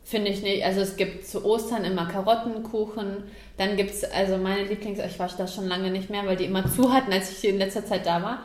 Finde 0.10 0.32
ich 0.32 0.42
nicht. 0.42 0.64
Also 0.64 0.80
es 0.80 0.96
gibt 0.96 1.28
zu 1.28 1.44
Ostern 1.44 1.84
immer 1.84 2.06
Karottenkuchen. 2.08 3.24
Dann 3.58 3.76
gibt 3.76 3.92
es, 3.92 4.06
also 4.06 4.38
meine 4.38 4.64
Lieblings, 4.64 5.00
ich 5.00 5.20
war 5.20 5.30
da 5.38 5.48
schon 5.48 5.68
lange 5.68 5.92
nicht 5.92 6.10
mehr, 6.10 6.26
weil 6.26 6.38
die 6.38 6.46
immer 6.46 6.66
zu 6.72 6.94
hatten, 6.94 7.12
als 7.12 7.30
ich 7.32 7.44
in 7.50 7.58
letzter 7.58 7.86
Zeit 7.86 8.06
da 8.06 8.24
war. 8.24 8.40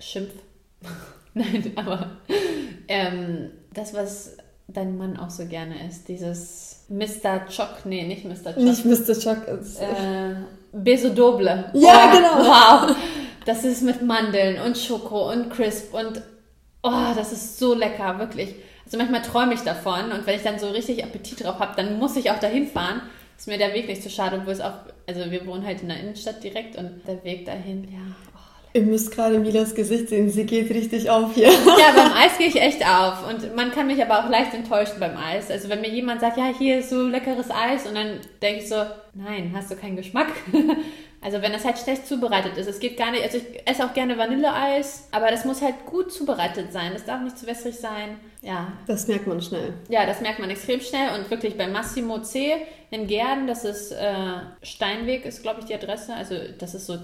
Schimpf. 0.00 0.32
Nein, 1.34 1.72
aber 1.76 2.16
ähm, 2.88 3.50
das, 3.72 3.94
was 3.94 4.36
dein 4.66 4.98
Mann 4.98 5.16
auch 5.16 5.30
so 5.30 5.46
gerne 5.46 5.86
isst, 5.88 6.08
dieses 6.08 6.84
Mr. 6.88 7.46
Choc, 7.54 7.84
nee, 7.84 8.02
nicht 8.04 8.24
Mr. 8.24 8.52
Choc. 8.52 8.56
Nicht 8.56 8.84
Mr. 8.84 9.14
Chuck. 9.18 9.46
ist- 9.48 9.80
Äh, 9.80 10.34
Beso 10.72 11.10
Doble. 11.10 11.70
Ja, 11.74 12.10
oh, 12.10 12.16
genau. 12.16 12.48
Wow. 12.88 12.96
Das 13.46 13.62
ist 13.64 13.82
mit 13.82 14.02
Mandeln 14.02 14.60
und 14.62 14.76
Schoko 14.76 15.30
und 15.30 15.50
Crisp 15.50 15.94
und 15.94 16.22
oh, 16.82 17.12
das 17.14 17.30
ist 17.32 17.58
so 17.60 17.74
lecker, 17.74 18.18
wirklich. 18.18 18.56
Also 18.84 18.98
manchmal 18.98 19.22
träume 19.22 19.54
ich 19.54 19.60
davon 19.60 20.12
und 20.12 20.26
wenn 20.26 20.36
ich 20.36 20.42
dann 20.42 20.58
so 20.58 20.68
richtig 20.68 21.02
Appetit 21.04 21.44
drauf 21.44 21.58
habe, 21.58 21.74
dann 21.76 21.98
muss 21.98 22.16
ich 22.16 22.30
auch 22.30 22.38
dahin 22.38 22.66
fahren. 22.66 23.02
Ist 23.36 23.48
mir 23.48 23.58
der 23.58 23.74
Weg 23.74 23.88
nicht 23.88 24.02
zu 24.02 24.10
schade, 24.10 24.36
obwohl 24.38 24.52
es 24.52 24.60
auch, 24.60 24.74
also 25.08 25.30
wir 25.30 25.46
wohnen 25.46 25.66
halt 25.66 25.82
in 25.82 25.88
der 25.88 25.98
Innenstadt 25.98 26.42
direkt 26.44 26.76
und 26.76 27.02
der 27.06 27.22
Weg 27.24 27.46
dahin, 27.46 27.84
ja. 27.90 27.98
Oh, 28.34 28.38
Ihr 28.74 28.82
müsst 28.82 29.10
gerade 29.10 29.38
Milas 29.38 29.74
Gesicht 29.74 30.08
sehen, 30.08 30.30
sie 30.30 30.44
geht 30.46 30.70
richtig 30.70 31.10
auf 31.10 31.34
hier. 31.34 31.48
Ja, 31.78 31.92
beim 31.94 32.12
Eis 32.16 32.38
gehe 32.38 32.46
ich 32.46 32.60
echt 32.60 32.86
auf. 32.86 33.28
Und 33.28 33.56
man 33.56 33.72
kann 33.72 33.86
mich 33.86 34.00
aber 34.02 34.20
auch 34.24 34.30
leicht 34.30 34.54
enttäuschen 34.54 35.00
beim 35.00 35.16
Eis. 35.16 35.50
Also 35.50 35.68
wenn 35.68 35.80
mir 35.80 35.90
jemand 35.90 36.20
sagt, 36.20 36.36
ja, 36.36 36.52
hier 36.56 36.78
ist 36.78 36.90
so 36.90 37.06
leckeres 37.08 37.50
Eis 37.50 37.86
und 37.86 37.94
dann 37.94 38.20
denke 38.40 38.62
ich 38.62 38.68
so, 38.68 38.76
nein, 39.14 39.52
hast 39.54 39.70
du 39.70 39.76
keinen 39.76 39.96
Geschmack. 39.96 40.28
Also 41.24 41.40
wenn 41.40 41.52
das 41.52 41.64
halt 41.64 41.78
schlecht 41.78 42.06
zubereitet 42.06 42.58
ist. 42.58 42.68
Es 42.68 42.78
geht 42.80 42.98
gar 42.98 43.10
nicht, 43.10 43.22
also 43.22 43.38
ich 43.38 43.66
esse 43.66 43.82
auch 43.82 43.94
gerne 43.94 44.18
Vanilleeis, 44.18 45.08
aber 45.10 45.30
das 45.30 45.46
muss 45.46 45.62
halt 45.62 45.86
gut 45.86 46.12
zubereitet 46.12 46.70
sein. 46.70 46.92
Das 46.92 47.06
darf 47.06 47.22
nicht 47.22 47.38
zu 47.38 47.46
wässrig 47.46 47.76
sein. 47.76 48.20
Ja. 48.42 48.74
Das 48.86 49.08
merkt 49.08 49.26
man 49.26 49.40
schnell. 49.40 49.72
Ja, 49.88 50.04
das 50.04 50.20
merkt 50.20 50.38
man 50.38 50.50
extrem 50.50 50.82
schnell 50.82 51.18
und 51.18 51.30
wirklich 51.30 51.56
bei 51.56 51.66
Massimo 51.66 52.18
C 52.18 52.56
in 52.90 53.06
Gärden, 53.06 53.46
das 53.46 53.64
ist 53.64 53.92
äh, 53.92 54.14
Steinweg, 54.62 55.24
ist 55.24 55.42
glaube 55.42 55.60
ich 55.60 55.66
die 55.66 55.74
Adresse. 55.74 56.12
Also 56.12 56.34
das 56.58 56.74
ist 56.74 56.84
so, 56.84 56.98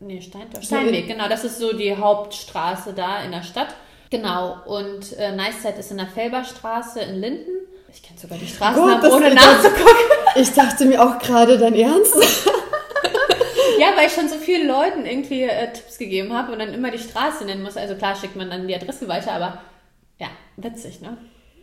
nee, 0.00 0.20
Stein, 0.20 0.48
Steinweg, 0.60 1.06
genau. 1.06 1.28
Das 1.28 1.44
ist 1.44 1.60
so 1.60 1.76
die 1.76 1.96
Hauptstraße 1.96 2.92
da 2.92 3.22
in 3.22 3.30
der 3.30 3.44
Stadt. 3.44 3.68
Genau. 4.10 4.58
Und 4.66 5.16
äh, 5.16 5.30
Nice 5.30 5.64
ist 5.78 5.92
in 5.92 5.98
der 5.98 6.08
Felberstraße 6.08 7.00
in 7.02 7.20
Linden. 7.20 7.50
Ich 7.92 8.02
kenne 8.02 8.18
sogar 8.18 8.36
die 8.36 8.48
Straßennamen, 8.48 9.12
ohne 9.12 9.32
nachzugucken. 9.32 9.94
Ich 10.34 10.52
dachte 10.52 10.86
mir 10.86 11.00
auch 11.00 11.20
gerade, 11.20 11.56
dein 11.56 11.76
Ernst? 11.76 12.16
ja, 13.78 13.96
weil 13.96 14.06
ich 14.06 14.12
schon 14.12 14.28
so 14.28 14.36
vielen 14.36 14.66
Leuten 14.66 15.06
irgendwie 15.06 15.42
äh, 15.42 15.72
Tipps 15.72 15.98
gegeben 15.98 16.32
habe 16.32 16.52
und 16.52 16.58
dann 16.58 16.74
immer 16.74 16.90
die 16.90 16.98
Straße 16.98 17.44
nennen 17.44 17.62
muss. 17.62 17.76
Also 17.76 17.94
klar 17.94 18.16
schickt 18.16 18.36
man 18.36 18.50
dann 18.50 18.68
die 18.68 18.74
Adresse 18.74 19.08
weiter, 19.08 19.32
aber 19.32 19.60
ja, 20.18 20.28
witzig, 20.56 21.00
ne? 21.00 21.16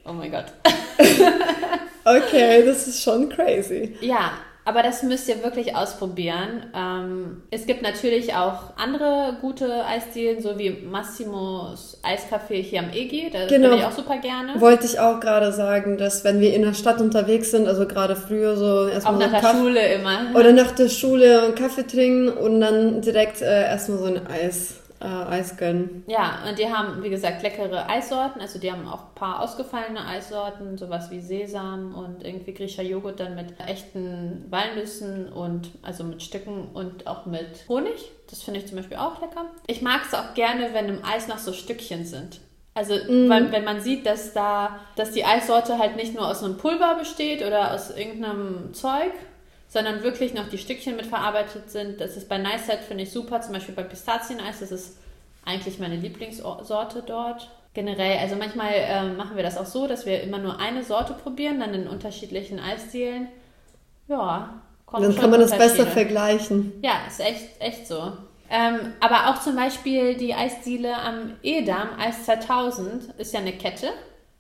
Oh 0.06 0.14
mein 0.14 0.32
Gott. 0.32 0.46
okay, 2.06 2.66
das 2.66 2.88
ist 2.88 3.04
schon 3.04 3.30
crazy. 3.30 3.96
Ja, 4.02 4.34
aber 4.64 4.84
das 4.84 5.02
müsst 5.02 5.28
ihr 5.28 5.44
wirklich 5.44 5.76
ausprobieren. 5.76 6.66
Ähm, 6.76 7.42
es 7.50 7.66
gibt 7.66 7.82
natürlich 7.82 8.36
auch 8.36 8.78
andere 8.78 9.38
gute 9.42 9.86
Eisdielen, 9.86 10.42
so 10.42 10.60
wie 10.60 10.70
Massimos 10.70 12.00
Eiscafé 12.04 12.62
hier 12.62 12.80
am 12.82 12.92
EG. 12.94 13.32
Da 13.32 13.48
genau. 13.48 13.76
ich 13.76 13.84
auch 13.84 13.92
super 13.92 14.18
gerne. 14.18 14.60
Wollte 14.62 14.86
ich 14.86 15.00
auch 15.00 15.20
gerade 15.20 15.52
sagen, 15.52 15.98
dass 15.98 16.24
wenn 16.24 16.40
wir 16.40 16.54
in 16.54 16.62
der 16.62 16.74
Stadt 16.74 17.02
unterwegs 17.02 17.52
sind, 17.52 17.68
also 17.68 17.88
gerade 17.88 18.16
früher 18.16 18.56
so 18.56 18.88
erstmal. 18.88 19.16
Auch 19.16 19.20
nach 19.20 19.26
so 19.26 19.32
der 19.32 19.42
Kaffee, 19.42 19.58
Schule 19.58 19.94
immer. 19.94 20.20
Oder 20.36 20.54
nach 20.54 20.72
der 20.72 20.90
Schule 20.90 21.42
einen 21.44 21.56
Kaffee 21.56 21.88
trinken 21.88 22.30
und 22.30 22.62
dann 22.62 23.02
direkt 23.02 23.42
äh, 23.42 23.64
erstmal 23.64 23.98
so 23.98 24.06
ein 24.06 24.28
Eis 24.28 24.81
äh, 25.02 25.06
Eis 25.06 25.58
gönnen. 25.58 26.04
Ja, 26.08 26.40
und 26.48 26.60
die 26.60 26.72
haben, 26.72 27.04
wie 27.04 27.10
gesagt, 27.10 27.42
leckere 27.42 27.90
Eissorten. 27.90 28.40
Also 28.42 28.60
die 28.60 28.72
haben 28.72 28.88
auch 28.88 29.10
ein 29.10 29.16
paar 29.16 29.42
ausgefallene 29.42 30.06
Eissorten, 30.06 30.78
sowas 30.78 31.10
wie 31.12 31.20
Sesam 31.20 31.96
und 31.96 32.24
irgendwie 32.24 32.54
griechischer 32.54 32.84
Joghurt 32.84 33.20
dann 33.20 33.36
mit 33.36 33.60
echten 33.60 34.46
Walnüssen 34.50 35.32
und 35.32 35.72
also 35.82 36.04
mit 36.04 36.22
Stücken 36.22 36.70
und 36.74 37.08
auch 37.08 37.26
mit 37.26 37.68
Honig. 37.68 38.12
Das 38.30 38.44
finde 38.44 38.60
ich 38.60 38.68
zum 38.68 38.78
Beispiel 38.78 38.98
auch 38.98 39.20
lecker. 39.22 39.46
Ich 39.68 39.82
mag 39.82 40.02
es 40.06 40.14
auch 40.14 40.34
gerne, 40.36 40.70
wenn 40.74 40.88
im 40.88 41.04
Eis 41.04 41.28
noch 41.28 41.40
so 41.40 41.52
Stückchen 41.52 42.06
sind. 42.06 42.40
Also, 42.74 42.94
mm. 42.94 43.30
weil, 43.30 43.52
wenn 43.52 43.66
man 43.66 43.82
sieht, 43.82 44.06
dass 44.06 44.34
da, 44.34 44.80
dass 44.96 45.12
die 45.12 45.26
Eissorte 45.26 45.78
halt 45.78 45.98
nicht 45.98 46.16
nur 46.16 46.26
aus 46.26 46.42
einem 46.42 46.58
Pulver 46.58 46.96
besteht 46.96 47.46
oder 47.46 47.74
aus 47.74 47.90
irgendeinem 47.90 48.74
Zeug, 48.74 49.12
sondern 49.72 50.04
wirklich 50.04 50.34
noch 50.34 50.50
die 50.50 50.58
Stückchen 50.58 50.98
mit 50.98 51.06
verarbeitet 51.06 51.72
sind. 51.72 52.02
Das 52.02 52.18
ist 52.18 52.28
bei 52.28 52.38
Nice 52.38 52.66
Set, 52.66 52.80
finde 52.82 53.04
ich 53.04 53.12
super. 53.12 53.40
Zum 53.40 53.54
Beispiel 53.54 53.74
bei 53.74 53.84
Pistazieneis, 53.84 54.60
das 54.60 54.70
ist 54.70 54.98
eigentlich 55.46 55.80
meine 55.80 55.96
Lieblingssorte 55.96 57.04
dort. 57.08 57.50
Generell, 57.74 58.18
also 58.18 58.36
manchmal 58.36 58.74
äh, 58.74 59.14
machen 59.14 59.38
wir 59.38 59.44
das 59.44 59.58
auch 59.58 59.66
so, 59.66 59.88
dass 59.88 60.06
wir 60.06 60.24
immer 60.24 60.40
nur 60.40 60.60
eine 60.60 60.84
Sorte 60.84 61.14
probieren, 61.14 61.62
dann 61.62 61.74
in 61.74 61.88
unterschiedlichen 61.88 62.60
Eisdielen. 62.60 63.30
Ja, 64.10 64.62
kommt 64.86 65.06
Dann 65.06 65.16
kann 65.16 65.30
man 65.30 65.40
das 65.40 65.58
besser 65.58 65.88
vergleichen. 65.88 66.74
Ja, 66.84 66.96
ist 67.08 67.22
echt, 67.22 67.62
echt 67.62 67.88
so. 67.88 68.12
Ähm, 68.50 68.94
aber 69.00 69.30
auch 69.30 69.42
zum 69.42 69.56
Beispiel 69.56 70.18
die 70.18 70.34
Eisdiele 70.34 70.98
am 70.98 71.38
Edam, 71.44 71.92
Eis 71.98 72.26
2000, 72.26 73.14
ist 73.18 73.34
ja 73.34 73.40
eine 73.40 73.54
Kette. 73.54 73.88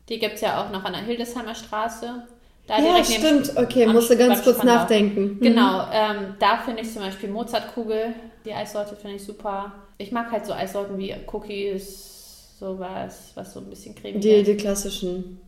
Die 0.09 0.19
gibt 0.19 0.35
es 0.35 0.41
ja 0.41 0.61
auch 0.61 0.71
noch 0.71 0.83
an 0.83 0.91
der 0.91 1.03
Hildesheimer 1.03 1.55
Straße. 1.55 2.27
Da 2.71 2.79
ja, 2.79 3.03
stimmt. 3.03 3.57
Okay, 3.57 3.85
musste 3.85 4.15
ganz 4.15 4.41
kurz 4.43 4.63
nachdenken. 4.63 5.35
Mhm. 5.35 5.39
Genau, 5.41 5.87
ähm, 5.91 6.35
da 6.39 6.57
finde 6.57 6.83
ich 6.83 6.93
zum 6.93 7.01
Beispiel 7.01 7.29
Mozartkugel, 7.29 8.15
die 8.45 8.53
Eissorte 8.53 8.95
finde 8.95 9.17
ich 9.17 9.23
super. 9.23 9.73
Ich 9.97 10.13
mag 10.13 10.31
halt 10.31 10.45
so 10.45 10.53
Eissorten 10.53 10.97
wie 10.97 11.13
Cookies, 11.33 12.55
sowas, 12.57 13.31
was 13.35 13.53
so 13.53 13.59
ein 13.59 13.69
bisschen 13.69 13.93
cremig 13.93 14.21
die, 14.21 14.29
ist. 14.29 14.47
Die 14.47 14.55
klassischen. 14.55 15.41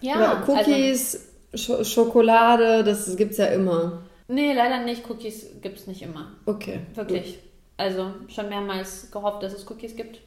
Ja. 0.00 0.16
Oder 0.16 0.48
Cookies, 0.48 1.28
also, 1.52 1.84
Sch 1.84 1.92
Schokolade, 1.92 2.82
das 2.82 3.14
gibt 3.14 3.32
es 3.32 3.36
ja 3.36 3.46
immer. 3.46 4.02
Nee, 4.28 4.54
leider 4.54 4.82
nicht. 4.84 5.08
Cookies 5.10 5.46
gibt 5.60 5.80
es 5.80 5.86
nicht 5.86 6.00
immer. 6.00 6.32
Okay. 6.46 6.80
Wirklich. 6.94 7.34
Gut. 7.34 7.42
Also 7.76 8.06
schon 8.28 8.48
mehrmals 8.48 9.10
gehofft, 9.10 9.42
dass 9.42 9.52
es 9.52 9.70
Cookies 9.70 9.96
gibt. 9.96 10.20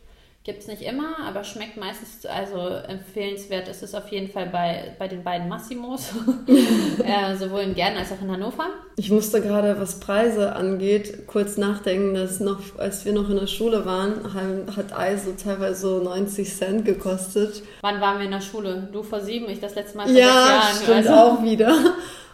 Gibt 0.48 0.62
es 0.62 0.68
nicht 0.70 0.82
immer, 0.82 1.18
aber 1.28 1.44
schmeckt 1.44 1.76
meistens, 1.76 2.26
also 2.26 2.70
empfehlenswert 2.70 3.68
ist 3.68 3.84
es 3.84 3.94
auf 3.94 4.08
jeden 4.08 4.32
Fall 4.32 4.46
bei, 4.46 4.96
bei 4.98 5.10
den 5.10 5.22
beiden 5.22 5.50
Massimos, 5.50 6.14
äh, 7.04 7.36
sowohl 7.36 7.64
in 7.64 7.76
Gärten 7.76 7.98
als 7.98 8.14
auch 8.14 8.22
in 8.22 8.32
Hannover. 8.32 8.68
Ich 8.96 9.12
musste 9.12 9.42
gerade, 9.42 9.78
was 9.78 10.00
Preise 10.00 10.56
angeht, 10.56 11.28
kurz 11.28 11.58
nachdenken, 11.58 12.14
dass 12.14 12.40
noch, 12.40 12.62
als 12.78 13.04
wir 13.04 13.12
noch 13.12 13.30
in 13.30 13.36
der 13.36 13.48
Schule 13.48 13.86
waren, 13.86 14.34
hat 14.34 14.98
Eis 14.98 15.26
so 15.26 15.34
teilweise 15.34 15.82
so 15.82 16.00
90 16.02 16.56
Cent 16.56 16.86
gekostet. 16.86 17.62
Wann 17.82 18.00
waren 18.00 18.20
wir 18.20 18.26
in 18.28 18.32
der 18.32 18.40
Schule? 18.40 18.88
Du 18.94 19.04
vor 19.04 19.20
sieben, 19.20 19.50
ich 19.50 19.60
das 19.60 19.76
letzte 19.76 19.98
Mal 19.98 20.08
vor 20.08 20.16
ja, 20.16 20.28
sechs 20.28 20.50
Jahren. 20.50 21.02
stimmt 21.02 21.10
also. 21.10 21.14
auch 21.14 21.44
wieder. 21.44 21.78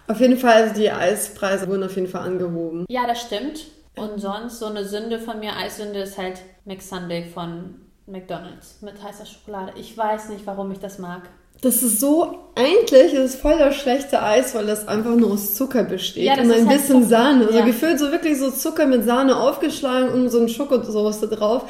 Auf 0.07 0.19
jeden 0.19 0.37
Fall, 0.37 0.61
also 0.61 0.75
die 0.75 0.91
Eispreise 0.91 1.67
wurden 1.67 1.81
auf 1.81 1.95
jeden 1.95 2.07
Fall 2.07 2.27
angehoben. 2.27 2.85
Ja, 2.89 3.07
das 3.07 3.21
stimmt. 3.21 3.65
Und 3.95 4.19
sonst 4.19 4.59
so 4.59 4.67
eine 4.67 4.85
Sünde 4.85 5.17
von 5.17 5.39
mir, 5.39 5.55
Eissünde 5.55 6.01
ist 6.01 6.19
halt 6.19 6.41
McSunday 6.65 7.23
von 7.23 7.82
McDonalds 8.05 8.81
mit 8.81 9.01
heißer 9.01 9.25
Schokolade. 9.25 9.73
Ich 9.77 9.97
weiß 9.97 10.29
nicht, 10.29 10.45
warum 10.45 10.71
ich 10.71 10.79
das 10.79 10.99
mag. 10.99 11.23
Das 11.61 11.81
ist 11.81 12.01
so, 12.01 12.49
eigentlich 12.55 13.13
ist 13.13 13.35
es 13.35 13.35
voll 13.35 13.57
das 13.57 13.75
schlechte 13.75 14.21
Eis, 14.21 14.53
weil 14.53 14.65
das 14.65 14.85
einfach 14.87 15.15
nur 15.15 15.31
aus 15.31 15.55
Zucker 15.55 15.83
besteht 15.85 16.25
ja, 16.25 16.33
und 16.33 16.51
ein 16.51 16.67
halt 16.67 16.67
bisschen 16.67 17.07
Sahne. 17.07 17.45
Also 17.45 17.59
ja. 17.59 17.65
gefühlt 17.65 17.99
so 17.99 18.11
wirklich 18.11 18.37
so 18.37 18.51
Zucker 18.51 18.85
mit 18.85 19.05
Sahne 19.05 19.37
aufgeschlagen 19.37 20.09
und 20.09 20.29
so 20.29 20.41
ein 20.41 20.49
Schokosoße 20.49 21.29
drauf. 21.29 21.63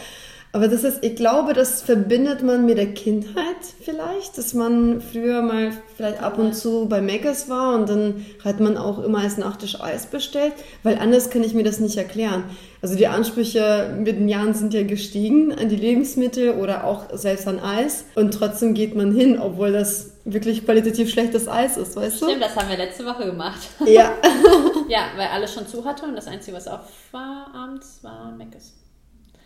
Aber 0.56 0.68
das 0.68 0.84
ist, 0.84 1.04
ich 1.04 1.16
glaube, 1.16 1.54
das 1.54 1.82
verbindet 1.82 2.44
man 2.44 2.68
mit 2.68 2.78
der 2.78 2.94
Kindheit 2.94 3.58
vielleicht, 3.82 4.38
dass 4.38 4.54
man 4.54 5.02
früher 5.02 5.42
mal 5.42 5.72
vielleicht 5.98 6.22
ab 6.22 6.38
und 6.38 6.54
zu 6.54 6.88
bei 6.88 7.02
Meckers 7.02 7.50
war 7.50 7.74
und 7.74 7.90
dann 7.90 8.24
hat 8.46 8.60
man 8.60 8.78
auch 8.78 9.04
immer 9.04 9.22
als 9.22 9.38
Nachtisch 9.38 9.82
Eis 9.82 10.06
bestellt, 10.06 10.54
weil 10.84 11.00
anders 11.00 11.32
kann 11.32 11.44
ich 11.44 11.56
mir 11.56 11.64
das 11.64 11.80
nicht 11.80 11.98
erklären. 11.98 12.44
Also 12.84 12.96
die 12.96 13.08
Ansprüche 13.08 13.98
mit 13.98 14.20
den 14.20 14.30
Jahren 14.30 14.54
sind 14.54 14.76
ja 14.76 14.84
gestiegen 14.84 15.54
an 15.54 15.70
die 15.70 15.76
Lebensmittel 15.76 16.52
oder 16.52 16.84
auch 16.84 17.06
selbst 17.14 17.48
an 17.48 17.60
Eis 17.60 18.06
und 18.14 18.32
trotzdem 18.32 18.76
geht 18.76 18.96
man 18.96 19.12
hin, 19.12 19.40
obwohl 19.40 19.72
das 19.72 20.12
wirklich 20.24 20.66
qualitativ 20.66 21.10
schlechtes 21.10 21.48
Eis 21.48 21.78
ist, 21.78 21.96
weißt 21.96 22.22
du? 22.22 22.26
Stimmt, 22.28 22.44
das 22.44 22.56
haben 22.56 22.70
wir 22.70 22.78
letzte 22.78 23.04
Woche 23.08 23.26
gemacht. 23.26 23.60
Ja. 23.88 24.14
ja, 24.88 25.08
weil 25.18 25.30
alles 25.30 25.52
schon 25.52 25.66
zu 25.66 25.84
hatte 25.84 26.06
und 26.06 26.16
das 26.16 26.28
Einzige, 26.28 26.56
was 26.56 26.68
auf 26.68 26.82
war 27.12 27.48
abends, 27.56 28.04
war 28.04 28.32
Meckers. 28.38 28.83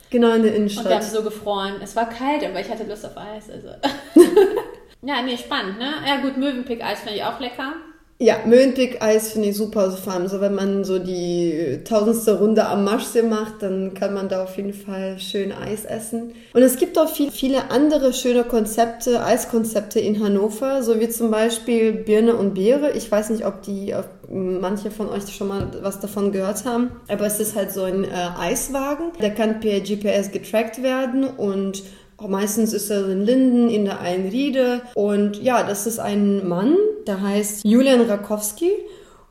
Genau, 0.10 0.34
in 0.34 0.44
der 0.44 0.56
Innenstadt. 0.56 0.86
Und 0.86 0.90
wir 0.90 0.96
haben 0.98 1.06
so 1.06 1.24
gefroren. 1.24 1.76
Es 1.82 1.96
war 1.96 2.10
kalt, 2.10 2.44
aber 2.44 2.60
ich 2.60 2.70
hatte 2.70 2.84
Lust 2.84 3.06
auf 3.06 3.18
Eis. 3.18 3.50
Also. 3.50 3.70
ja, 5.02 5.22
nee, 5.22 5.38
spannend, 5.38 5.80
ne? 5.80 5.94
Ja, 6.06 6.18
gut, 6.22 6.38
Möwenpick-Eis 6.38 7.02
finde 7.02 7.18
ich 7.18 7.24
auch 7.24 7.40
lecker. 7.40 7.74
Ja, 8.20 8.38
Möwenpick-Eis 8.48 9.34
finde 9.34 9.50
ich 9.50 9.58
super. 9.58 9.82
Also 9.82 9.98
vor 9.98 10.14
allem 10.14 10.28
so, 10.28 10.42
wenn 10.42 10.56
man 10.56 10.84
so 10.84 10.98
die 10.98 11.82
tausendste 11.84 12.40
Runde 12.40 12.66
am 12.66 12.84
Maschsee 12.84 13.22
macht, 13.22 13.62
dann 13.62 13.94
kann 13.94 14.16
man 14.16 14.28
da 14.28 14.44
auf 14.44 14.58
jeden 14.58 14.74
Fall 14.74 15.20
schön 15.20 15.52
Eis 15.52 15.86
essen. 15.86 16.34
Und 16.54 16.64
es 16.64 16.78
gibt 16.78 16.98
auch 16.98 17.10
viel, 17.10 17.30
viele 17.30 17.70
andere 17.70 18.14
schöne 18.14 18.44
Konzepte, 18.44 19.24
Eiskonzepte 19.24 20.00
in 20.00 20.24
Hannover, 20.24 20.82
so 20.82 21.00
wie 21.00 21.10
zum 21.10 21.30
Beispiel 21.30 21.92
Birne 21.92 22.36
und 22.36 22.56
Beere. 22.56 22.92
Ich 22.94 23.12
weiß 23.12 23.30
nicht, 23.30 23.46
ob 23.46 23.62
die, 23.62 23.94
ob 23.94 24.10
manche 24.30 24.90
von 24.90 25.10
euch 25.10 25.32
schon 25.36 25.50
mal 25.50 25.68
was 25.84 26.00
davon 26.00 26.32
gehört 26.32 26.66
haben, 26.66 26.90
aber 27.08 27.28
es 27.28 27.40
ist 27.40 27.56
halt 27.56 27.72
so 27.72 27.84
ein 27.84 28.04
äh, 28.04 28.08
Eiswagen. 28.40 29.12
Der 29.22 29.30
kann 29.30 29.60
per 29.60 29.80
GPS 29.80 30.32
getrackt 30.32 30.82
werden 30.82 31.24
und 31.24 31.84
Meistens 32.26 32.74
ist 32.74 32.90
er 32.90 33.08
in 33.10 33.26
Linden 33.26 33.70
in 33.70 33.86
der 33.86 34.00
Einriede. 34.00 34.82
Und 34.96 35.42
ja, 35.42 35.64
das 35.64 35.86
ist 35.86 36.00
ein 36.00 36.48
Mann, 36.48 36.76
der 37.06 37.22
heißt 37.22 37.64
Julian 37.66 38.02
Rakowski. 38.02 38.72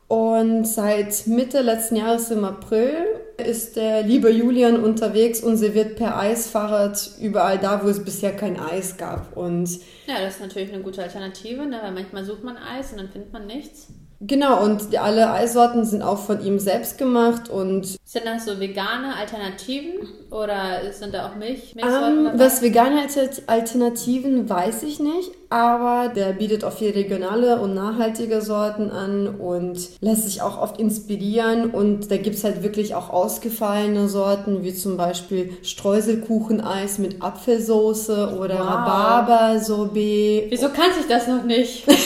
Und 0.07 0.65
seit 0.65 1.27
Mitte 1.27 1.61
letzten 1.61 1.97
Jahres 1.97 2.31
im 2.31 2.45
April 2.45 2.93
ist 3.37 3.75
der 3.75 4.03
liebe 4.03 4.31
Julian 4.31 4.81
unterwegs 4.81 5.41
und 5.41 5.57
sie 5.57 5.75
wird 5.75 5.97
per 5.97 6.17
Eisfahrrad 6.17 7.11
überall 7.21 7.57
da, 7.57 7.83
wo 7.83 7.89
es 7.89 8.03
bisher 8.03 8.33
kein 8.33 8.57
Eis 8.57 8.95
gab. 8.97 9.35
Und 9.35 9.69
ja, 10.07 10.21
das 10.21 10.35
ist 10.35 10.41
natürlich 10.41 10.73
eine 10.73 10.81
gute 10.81 11.03
Alternative, 11.03 11.65
ne? 11.65 11.79
weil 11.83 11.91
manchmal 11.91 12.23
sucht 12.23 12.43
man 12.43 12.57
Eis 12.57 12.91
und 12.93 12.99
dann 12.99 13.09
findet 13.09 13.33
man 13.33 13.47
nichts. 13.47 13.87
Genau, 14.19 14.63
und 14.63 14.97
alle 14.97 15.31
Eissorten 15.31 15.85
sind 15.85 16.01
auch 16.01 16.17
von 16.17 16.43
ihm 16.43 16.57
selbst 16.57 16.97
gemacht 16.97 17.49
und. 17.49 17.97
Sind 18.03 18.25
das 18.25 18.45
so 18.45 18.59
vegane 18.59 19.15
Alternativen 19.15 20.07
oder 20.31 20.91
sind 20.91 21.13
da 21.13 21.27
auch 21.27 21.35
Milch? 21.35 21.75
Um, 21.75 22.31
was 22.33 22.63
vegane 22.63 23.01
Alternativen 23.45 24.49
weiß 24.49 24.83
ich 24.83 24.99
nicht, 24.99 25.31
aber 25.49 26.11
der 26.15 26.33
bietet 26.33 26.63
auch 26.63 26.73
viel 26.73 26.91
regionale 26.91 27.59
und 27.59 27.75
nachhaltige 27.75 28.41
Sorten 28.41 28.89
an 28.89 29.27
und 29.27 29.77
lässt 30.01 30.23
sich 30.23 30.41
auch 30.41 30.59
oft 30.59 30.79
inspirieren 30.79 31.69
und 31.69 32.09
da 32.09 32.17
gibt 32.17 32.37
es 32.37 32.43
halt 32.43 32.63
wirklich 32.63 32.95
auch 32.95 33.11
ausgefallene 33.11 34.07
Sorten, 34.09 34.63
wie 34.63 34.73
zum 34.73 34.97
Beispiel 34.97 35.55
Streuselkucheneis 35.61 36.97
mit 36.97 37.21
Apfelsoße 37.21 38.35
oder 38.39 38.59
wow. 38.59 38.67
Rhabarber-Sorbet. 38.67 40.47
Wieso 40.49 40.69
kannte 40.69 40.99
ich 41.01 41.07
das 41.07 41.27
noch 41.27 41.43
nicht? 41.43 41.85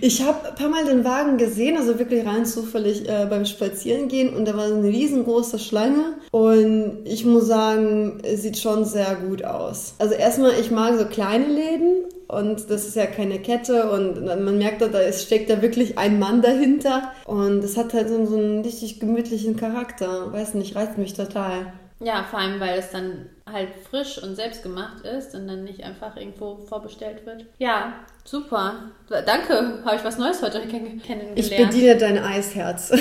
Ich 0.00 0.22
habe 0.22 0.48
ein 0.48 0.54
paar 0.54 0.68
Mal 0.68 0.84
den 0.84 1.04
Wagen 1.04 1.36
gesehen, 1.36 1.76
also 1.76 1.98
wirklich 1.98 2.26
rein 2.26 2.46
zufällig 2.46 3.08
äh, 3.08 3.26
beim 3.28 3.44
Spazierengehen 3.44 4.34
und 4.34 4.46
da 4.46 4.56
war 4.56 4.64
eine 4.64 4.88
riesengroße 4.88 5.58
Schlange 5.58 6.14
und 6.30 7.00
ich 7.04 7.24
muss 7.24 7.46
sagen, 7.46 8.20
es 8.22 8.42
sieht 8.42 8.58
schon 8.58 8.84
sehr 8.84 9.16
gut 9.16 9.44
aus. 9.44 9.94
Also 9.98 10.14
erstmal, 10.14 10.52
ich 10.60 10.70
mag 10.70 10.98
so 10.98 11.06
kleine 11.06 11.46
Läden 11.46 12.04
und 12.28 12.70
das 12.70 12.86
ist 12.86 12.96
ja 12.96 13.06
keine 13.06 13.38
Kette 13.38 13.90
und 13.90 14.24
man 14.24 14.58
merkt, 14.58 14.82
da 14.82 15.12
steckt 15.12 15.50
da 15.50 15.62
wirklich 15.62 15.98
ein 15.98 16.18
Mann 16.18 16.42
dahinter 16.42 17.12
und 17.24 17.62
es 17.62 17.76
hat 17.76 17.94
halt 17.94 18.08
so, 18.08 18.24
so 18.26 18.36
einen 18.36 18.62
richtig 18.62 19.00
gemütlichen 19.00 19.56
Charakter. 19.56 20.32
Weiß 20.32 20.54
nicht, 20.54 20.74
reizt 20.74 20.98
mich 20.98 21.14
total. 21.14 21.72
Ja, 22.00 22.26
vor 22.28 22.40
allem, 22.40 22.60
weil 22.60 22.78
es 22.78 22.90
dann 22.90 23.26
halt 23.50 23.68
frisch 23.88 24.20
und 24.20 24.34
selbstgemacht 24.34 25.04
ist 25.04 25.34
und 25.34 25.46
dann 25.46 25.62
nicht 25.62 25.84
einfach 25.84 26.16
irgendwo 26.16 26.56
vorbestellt 26.56 27.24
wird. 27.26 27.44
Ja, 27.58 27.94
super. 28.24 28.90
Danke, 29.08 29.82
habe 29.84 29.96
ich 29.96 30.04
was 30.04 30.18
Neues 30.18 30.42
heute 30.42 30.60
kennengelernt. 30.66 31.38
Ich 31.38 31.56
bediene 31.56 31.96
dein 31.96 32.18
Eisherz. 32.18 32.92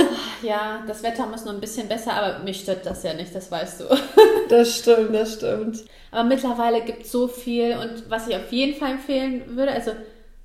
ja, 0.42 0.84
das 0.86 1.02
Wetter 1.02 1.26
muss 1.26 1.46
noch 1.46 1.54
ein 1.54 1.60
bisschen 1.60 1.88
besser, 1.88 2.12
aber 2.12 2.40
mich 2.40 2.60
stört 2.60 2.84
das 2.84 3.02
ja 3.02 3.14
nicht, 3.14 3.34
das 3.34 3.50
weißt 3.50 3.80
du. 3.80 3.84
das 4.50 4.78
stimmt, 4.78 5.14
das 5.14 5.34
stimmt. 5.34 5.84
Aber 6.10 6.24
mittlerweile 6.24 6.82
gibt 6.82 7.02
es 7.02 7.12
so 7.12 7.26
viel 7.26 7.76
und 7.78 8.10
was 8.10 8.28
ich 8.28 8.36
auf 8.36 8.52
jeden 8.52 8.78
Fall 8.78 8.92
empfehlen 8.92 9.56
würde, 9.56 9.72
also 9.72 9.92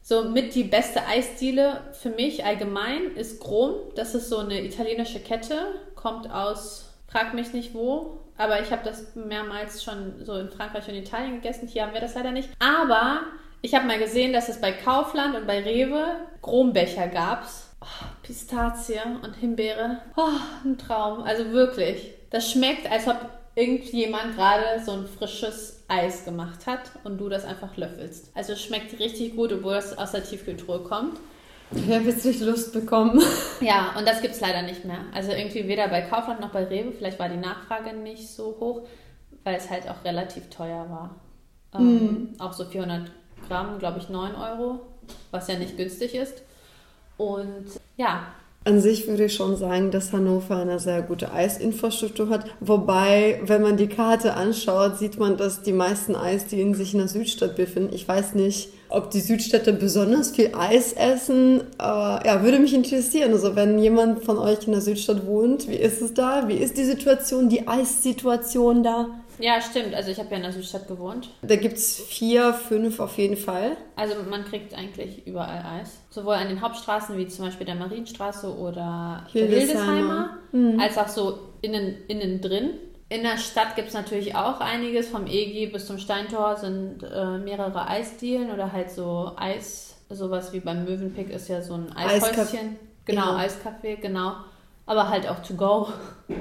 so 0.02 0.24
mit 0.24 0.56
die 0.56 0.64
beste 0.64 1.06
Eisdiele 1.06 1.82
für 1.92 2.10
mich 2.10 2.46
allgemein 2.46 3.12
ist 3.16 3.42
Grom. 3.42 3.76
Das 3.96 4.16
ist 4.16 4.30
so 4.30 4.38
eine 4.38 4.64
italienische 4.64 5.20
Kette, 5.20 5.56
kommt 5.96 6.32
aus 6.32 6.89
Frag 7.12 7.34
mich 7.34 7.54
nicht 7.54 7.74
wo, 7.74 8.20
aber 8.38 8.62
ich 8.62 8.72
habe 8.72 8.84
das 8.84 9.16
mehrmals 9.16 9.84
schon 9.84 10.24
so 10.24 10.36
in 10.36 10.50
Frankreich 10.50 10.88
und 10.88 10.96
Italien 10.96 11.36
gegessen. 11.36 11.68
Hier 11.68 11.84
haben 11.84 11.94
wir 11.94 12.02
das 12.02 12.16
leider 12.16 12.32
nicht. 12.32 12.50
Aber 12.60 13.22
ich 13.62 13.74
habe 13.76 13.88
mal 13.88 14.00
gesehen, 14.00 14.32
dass 14.32 14.48
es 14.48 14.62
bei 14.62 14.72
Kaufland 14.72 15.36
und 15.36 15.48
bei 15.48 15.62
Rewe 15.62 16.06
Grombecher 16.42 17.08
gab. 17.08 17.46
Oh, 17.82 18.06
Pistazie 18.24 19.00
und 19.24 19.36
Himbeere. 19.36 20.02
Oh, 20.16 20.30
ein 20.64 20.78
Traum. 20.78 21.24
Also 21.24 21.52
wirklich. 21.52 22.14
Das 22.30 22.52
schmeckt, 22.52 22.90
als 22.90 23.08
ob 23.08 23.18
irgendjemand 23.56 24.36
gerade 24.36 24.82
so 24.86 24.92
ein 24.92 25.08
frisches 25.08 25.84
Eis 25.88 26.24
gemacht 26.24 26.68
hat 26.68 26.92
und 27.04 27.18
du 27.18 27.28
das 27.28 27.44
einfach 27.44 27.76
löffelst. 27.76 28.32
Also 28.36 28.54
es 28.54 28.62
schmeckt 28.62 29.00
richtig 29.00 29.36
gut, 29.36 29.52
obwohl 29.52 29.76
es 29.76 29.98
aus 29.98 30.12
der 30.12 30.24
Tiefkühltruhe 30.24 30.84
kommt. 30.84 31.20
Ich 31.72 31.88
habe 31.94 32.06
jetzt 32.06 32.26
nicht 32.26 32.42
Lust 32.42 32.74
bekommen. 32.74 33.22
Ja, 33.62 33.94
und 33.98 34.08
das 34.08 34.22
gibt 34.22 34.36
es 34.36 34.40
leider 34.40 34.62
nicht 34.62 34.86
mehr. 34.86 35.00
Also 35.14 35.32
irgendwie 35.32 35.68
weder 35.68 35.90
bei 35.90 36.02
Kaufland 36.02 36.40
noch 36.40 36.52
bei 36.52 36.64
Rewe. 36.64 36.94
Vielleicht 36.94 37.20
war 37.20 37.28
die 37.28 37.36
Nachfrage 37.36 37.94
nicht 37.94 38.30
so 38.30 38.56
hoch, 38.58 38.88
weil 39.44 39.56
es 39.56 39.70
halt 39.70 39.90
auch 39.90 40.06
relativ 40.06 40.50
teuer 40.50 40.90
war. 40.90 41.16
Ähm, 41.76 42.34
mm. 42.38 42.42
Auch 42.42 42.54
so 42.54 42.64
400 42.64 43.12
Gramm, 43.50 43.78
glaube 43.80 44.00
ich, 44.00 44.08
9 44.08 44.34
Euro, 44.36 44.80
was 45.32 45.50
ja 45.50 45.60
nicht 45.60 45.76
günstig 45.76 46.16
ist. 46.16 46.42
Und 47.18 47.66
ja, 47.98 48.28
an 48.70 48.80
sich 48.80 49.08
würde 49.08 49.26
ich 49.26 49.34
schon 49.34 49.58
sagen, 49.58 49.90
dass 49.90 50.14
Hannover 50.14 50.58
eine 50.58 50.80
sehr 50.80 51.02
gute 51.02 51.32
Eisinfrastruktur 51.32 52.30
hat. 52.30 52.46
Wobei, 52.60 53.42
wenn 53.44 53.64
man 53.64 53.78
die 53.78 53.88
Karte 53.88 54.36
anschaut, 54.36 54.98
sieht 55.00 55.18
man, 55.18 55.38
dass 55.38 55.64
die 55.64 55.74
meisten 55.74 56.16
Eisdielen 56.16 56.76
sich 56.76 56.94
in 56.94 57.00
der 57.00 57.08
Südstadt 57.08 57.56
befinden. 57.56 57.94
Ich 57.94 58.08
weiß 58.08 58.36
nicht, 58.36 58.70
ob 58.90 59.10
die 59.10 59.22
Südstädte 59.22 59.74
besonders 59.74 60.32
viel 60.32 60.52
Eis 60.56 60.94
essen. 60.94 61.62
Aber 61.80 62.26
ja, 62.26 62.44
würde 62.44 62.60
mich 62.60 62.76
interessieren. 62.76 63.34
Also 63.34 63.56
wenn 63.56 63.80
jemand 63.80 64.24
von 64.24 64.38
euch 64.38 64.68
in 64.68 64.74
der 64.74 64.82
Südstadt 64.82 65.26
wohnt, 65.26 65.68
wie 65.68 65.76
ist 65.76 66.02
es 66.02 66.14
da? 66.14 66.48
Wie 66.48 66.58
ist 66.58 66.78
die 66.78 66.86
Situation, 66.86 67.50
die 67.50 67.68
Eissituation 67.68 68.84
da? 68.84 69.08
Ja, 69.40 69.62
stimmt. 69.62 69.96
Also 69.96 70.12
ich 70.12 70.20
habe 70.20 70.30
ja 70.32 70.38
in 70.38 70.44
der 70.44 70.52
Südstadt 70.52 70.88
gewohnt. 70.88 71.30
Da 71.42 71.56
gibt 71.56 71.78
es 71.78 72.00
vier, 72.02 72.54
fünf 72.54 73.00
auf 73.00 73.18
jeden 73.18 73.38
Fall. 73.38 73.78
Also 73.96 74.16
man 74.30 74.46
kriegt 74.46 74.74
eigentlich 74.74 75.26
überall 75.26 75.80
Eis. 75.80 76.02
Sowohl 76.10 76.36
an 76.36 76.50
den 76.50 76.62
Hauptstraßen 76.62 77.18
wie 77.18 77.28
zum 77.28 77.46
Beispiel 77.46 77.66
der 77.66 77.76
Marienstraße 77.76 78.56
oder 78.56 79.26
Hildesheimer, 79.32 79.60
Hildesheimer 79.60 80.38
mhm. 80.52 80.80
als 80.80 80.98
auch 80.98 81.08
so 81.08 81.40
innen, 81.62 81.98
innen 82.08 82.42
drin. 82.42 82.72
In 83.08 83.24
der 83.24 83.38
Stadt 83.38 83.76
gibt 83.76 83.88
es 83.88 83.94
natürlich 83.94 84.36
auch 84.36 84.60
einiges. 84.60 85.08
Vom 85.08 85.26
EG 85.26 85.68
bis 85.68 85.88
zum 85.88 85.98
Steintor 85.98 86.58
sind 86.58 87.04
äh, 87.04 87.38
mehrere 87.38 87.88
Eisdielen 87.88 88.52
oder 88.52 88.72
halt 88.72 88.92
so 88.92 89.32
Eis, 89.36 89.96
sowas 90.10 90.54
wie 90.54 90.60
beim 90.60 90.84
Möwenpick 90.84 91.30
ist 91.32 91.48
ja 91.48 91.62
so 91.62 91.74
ein 91.74 91.92
Eishäuschen. 91.96 92.78
Genau, 93.06 93.38
ja. 93.38 93.40
Eiscafé, 93.40 93.96
genau 93.96 94.34
aber 94.90 95.08
halt 95.08 95.30
auch 95.30 95.40
to 95.44 95.54
go. 95.54 95.88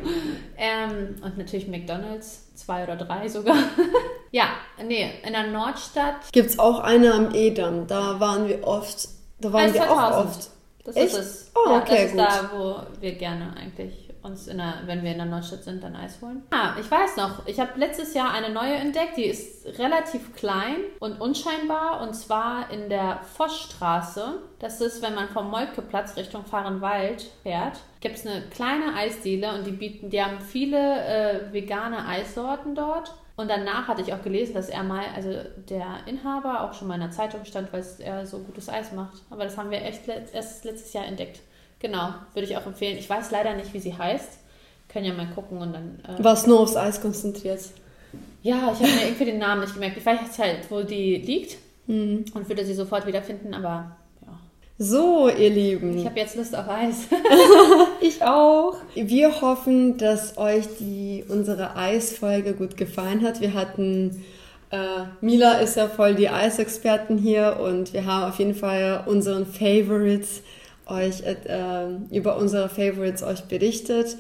ähm, 0.57 1.17
und 1.23 1.37
natürlich 1.37 1.69
McDonalds, 1.69 2.48
zwei 2.59 2.85
oder 2.85 2.97
drei 2.97 3.29
sogar. 3.29 3.57
ja, 4.31 4.49
nee, 4.85 5.11
in 5.25 5.33
der 5.33 5.47
Nordstadt. 5.47 6.33
Gibt 6.33 6.51
es 6.51 6.59
auch 6.59 6.81
eine 6.81 7.13
am 7.15 7.35
Edam, 7.35 7.87
da 7.87 8.21
waren 8.21 8.49
wir 8.49 8.67
oft. 8.67 9.09
Da 9.41 9.53
waren 9.53 9.73
wir 9.73 9.91
auch 9.91 10.25
oft. 10.25 10.51
Das 10.85 10.97
Echt? 10.97 11.13
ist 11.13 11.19
es. 11.19 11.53
Oh, 11.55 11.71
ja, 11.71 11.79
okay, 11.79 11.95
das 11.95 12.05
ist 12.05 12.11
gut. 12.13 12.21
da, 12.21 12.51
wo 12.55 13.01
wir 13.01 13.13
gerne 13.13 13.55
eigentlich 13.57 14.08
uns, 14.23 14.49
in 14.49 14.59
der, 14.59 14.83
wenn 14.87 15.03
wir 15.03 15.13
in 15.13 15.19
der 15.19 15.27
Neustadt 15.27 15.65
sind, 15.65 15.83
dann 15.83 15.97
Eis 15.97 16.21
holen. 16.21 16.43
Ah, 16.51 16.75
ich 16.79 16.91
weiß 16.91 17.17
noch, 17.17 17.47
ich 17.47 17.61
habe 17.61 17.79
letztes 17.79 18.15
Jahr 18.15 18.33
eine 18.33 18.51
neue 18.51 18.75
entdeckt, 18.75 19.17
die 19.17 19.25
ist 19.25 19.79
relativ 19.79 20.35
klein 20.35 20.77
und 21.01 21.21
unscheinbar 21.21 22.01
und 22.03 22.15
zwar 22.15 22.71
in 22.71 22.89
der 22.89 23.21
Vossstraße. 23.37 24.41
Das 24.59 24.81
ist, 24.81 25.03
wenn 25.03 25.15
man 25.15 25.29
vom 25.29 25.51
Moltkeplatz 25.51 26.17
Richtung 26.17 26.45
Fahrenwald 26.45 27.23
fährt, 27.43 27.79
gibt 28.01 28.17
es 28.17 28.27
eine 28.27 28.43
kleine 28.51 28.95
Eisdiele 28.95 29.55
und 29.55 29.67
die 29.67 29.73
bieten, 29.73 30.11
die 30.11 30.23
haben 30.23 30.41
viele 30.41 31.05
äh, 31.05 31.53
vegane 31.53 32.07
Eissorten 32.07 32.75
dort. 32.75 33.13
Und 33.39 33.49
danach 33.49 33.87
hatte 33.87 34.03
ich 34.03 34.13
auch 34.13 34.23
gelesen, 34.23 34.55
dass 34.55 34.69
er 34.69 34.83
mal, 34.83 35.05
also 35.15 35.33
der 35.71 35.99
Inhaber 36.07 36.63
auch 36.63 36.75
schon 36.75 36.89
mal 36.89 36.95
in 36.95 37.03
der 37.03 37.13
Zeitung 37.13 37.45
stand, 37.45 37.73
weil 37.73 37.85
er 38.01 38.27
so 38.27 38.41
gutes 38.41 38.69
Eis 38.69 38.91
macht. 38.91 39.23
Aber 39.31 39.45
das 39.45 39.57
haben 39.57 39.71
wir 39.71 39.81
echt 39.81 40.09
erst 40.09 40.65
letztes 40.65 40.93
Jahr 40.93 41.05
entdeckt. 41.05 41.39
Genau, 41.81 42.15
würde 42.35 42.49
ich 42.49 42.57
auch 42.57 42.67
empfehlen. 42.67 42.99
Ich 42.99 43.09
weiß 43.09 43.31
leider 43.31 43.55
nicht, 43.55 43.73
wie 43.73 43.79
sie 43.79 43.97
heißt. 43.97 44.39
Können 44.89 45.05
ja 45.05 45.13
mal 45.13 45.29
gucken 45.29 45.59
und 45.59 45.73
dann. 45.73 46.01
Äh 46.05 46.23
Was 46.23 46.47
nur 46.47 46.61
aufs 46.61 46.77
Eis 46.77 47.01
konzentriert. 47.01 47.61
Ja, 48.43 48.73
ich 48.73 48.81
habe 48.81 48.95
mir 48.95 49.05
irgendwie 49.05 49.27
den 49.27 49.39
Namen 49.39 49.61
nicht 49.61 49.75
gemerkt. 49.75 49.97
Ich 49.97 50.07
weiß 50.07 50.21
jetzt 50.25 50.39
halt, 50.39 50.71
wo 50.71 50.83
die 50.83 51.17
liegt 51.17 51.59
mhm. 51.87 52.25
und 52.35 52.49
würde 52.49 52.65
sie 52.65 52.75
sofort 52.75 53.07
wiederfinden, 53.07 53.53
aber 53.55 53.97
ja. 54.23 54.39
So, 54.79 55.29
ihr 55.29 55.51
Lieben. 55.51 55.99
Ich 55.99 56.07
habe 56.07 56.19
jetzt 56.19 56.37
Lust 56.37 56.57
auf 56.57 56.69
Eis. 56.69 57.07
ich 58.01 58.23
auch. 58.23 58.77
Wir 58.95 59.41
hoffen, 59.41 59.99
dass 59.99 60.39
euch 60.39 60.67
die, 60.81 61.25
unsere 61.29 61.77
Eisfolge 61.77 62.55
gut 62.55 62.77
gefallen 62.77 63.23
hat. 63.23 63.41
Wir 63.41 63.55
hatten. 63.55 64.25
Äh, 64.71 65.05
Mila 65.21 65.61
ist 65.61 65.77
ja 65.77 65.89
voll 65.89 66.15
die 66.15 66.29
Eisexperten 66.29 67.17
hier 67.19 67.59
und 67.63 67.93
wir 67.95 68.05
haben 68.05 68.31
auf 68.31 68.39
jeden 68.39 68.55
Fall 68.55 69.05
unseren 69.07 69.47
Favorites 69.47 70.43
euch 70.89 71.23
äh, 71.23 71.87
über 72.11 72.37
unsere 72.37 72.69
Favorites 72.69 73.23
euch 73.23 73.43
berichtet. 73.45 74.17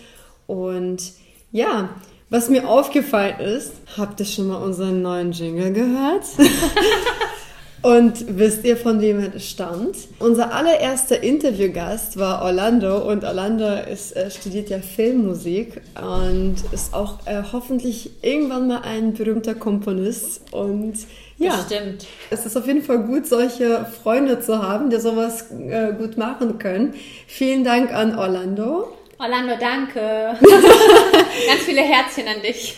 Und 0.46 1.12
ja, 1.50 1.90
was 2.30 2.50
mir 2.50 2.68
aufgefallen 2.68 3.40
ist, 3.40 3.72
habt 3.96 4.20
ihr 4.20 4.26
schon 4.26 4.48
mal 4.48 4.62
unseren 4.62 5.02
neuen 5.02 5.32
Jingle 5.32 5.72
gehört? 5.72 6.24
Und 7.80 8.38
wisst 8.38 8.64
ihr, 8.64 8.76
von 8.76 9.00
wem 9.00 9.20
er 9.20 9.38
stammt? 9.38 9.96
Unser 10.18 10.52
allererster 10.52 11.22
Interviewgast 11.22 12.18
war 12.18 12.42
Orlando 12.42 13.08
und 13.08 13.24
Orlando 13.24 13.66
ist, 13.90 14.16
äh, 14.16 14.30
studiert 14.30 14.68
ja 14.68 14.80
Filmmusik 14.80 15.80
und 16.00 16.56
ist 16.72 16.92
auch 16.92 17.24
äh, 17.26 17.42
hoffentlich 17.52 18.10
irgendwann 18.22 18.66
mal 18.66 18.80
ein 18.82 19.14
berühmter 19.14 19.54
Komponist. 19.54 20.42
Und 20.50 20.94
ja, 21.38 21.54
Bestimmt. 21.54 22.06
es 22.30 22.44
ist 22.44 22.56
auf 22.56 22.66
jeden 22.66 22.82
Fall 22.82 23.04
gut, 23.04 23.26
solche 23.26 23.86
Freunde 24.02 24.40
zu 24.40 24.60
haben, 24.60 24.90
die 24.90 24.98
sowas 24.98 25.46
äh, 25.52 25.92
gut 25.92 26.16
machen 26.16 26.58
können. 26.58 26.94
Vielen 27.28 27.62
Dank 27.62 27.94
an 27.94 28.18
Orlando. 28.18 28.88
Orlando, 29.20 29.54
danke. 29.58 30.00
Ganz 30.40 31.62
viele 31.64 31.80
Herzchen 31.80 32.28
an 32.28 32.40
dich. 32.40 32.76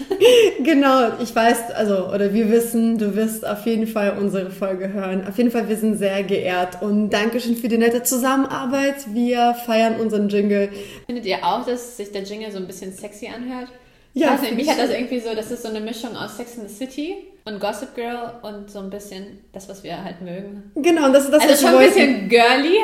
Genau, 0.62 1.12
ich 1.22 1.34
weiß, 1.34 1.70
also, 1.72 2.08
oder 2.08 2.32
wir 2.32 2.50
wissen, 2.50 2.96
du 2.96 3.14
wirst 3.14 3.46
auf 3.46 3.66
jeden 3.66 3.86
Fall 3.86 4.16
unsere 4.18 4.50
Folge 4.50 4.90
hören. 4.90 5.26
Auf 5.28 5.36
jeden 5.36 5.50
Fall, 5.50 5.68
wir 5.68 5.76
sind 5.76 5.96
sehr 5.96 6.22
geehrt 6.22 6.80
und 6.80 7.10
Dankeschön 7.10 7.56
für 7.56 7.68
die 7.68 7.76
nette 7.76 8.02
Zusammenarbeit. 8.02 9.12
Wir 9.12 9.54
feiern 9.66 10.00
unseren 10.00 10.30
Jingle. 10.30 10.70
Findet 11.04 11.26
ihr 11.26 11.44
auch, 11.44 11.66
dass 11.66 11.98
sich 11.98 12.10
der 12.10 12.22
Jingle 12.22 12.50
so 12.50 12.56
ein 12.56 12.66
bisschen 12.66 12.92
sexy 12.92 13.26
anhört? 13.26 13.68
Ja. 14.14 14.30
Also, 14.30 14.54
mich 14.54 14.68
hat 14.68 14.78
das 14.78 14.90
irgendwie 14.90 15.20
so, 15.20 15.34
das 15.34 15.50
ist 15.50 15.62
so 15.62 15.68
eine 15.68 15.80
Mischung 15.80 16.16
aus 16.16 16.38
Sex 16.38 16.56
in 16.56 16.66
the 16.66 16.74
City 16.74 17.16
und 17.44 17.60
Gossip 17.60 17.94
Girl 17.94 18.32
und 18.42 18.70
so 18.70 18.78
ein 18.78 18.88
bisschen 18.90 19.40
das, 19.52 19.68
was 19.68 19.84
wir 19.84 20.02
halt 20.02 20.20
mögen. 20.22 20.72
Genau, 20.74 21.12
das 21.12 21.24
ist 21.24 21.32
das, 21.32 21.42
also 21.42 21.66
schon 21.66 21.76
ein 21.76 21.86
bisschen 21.86 22.28
girly. 22.28 22.78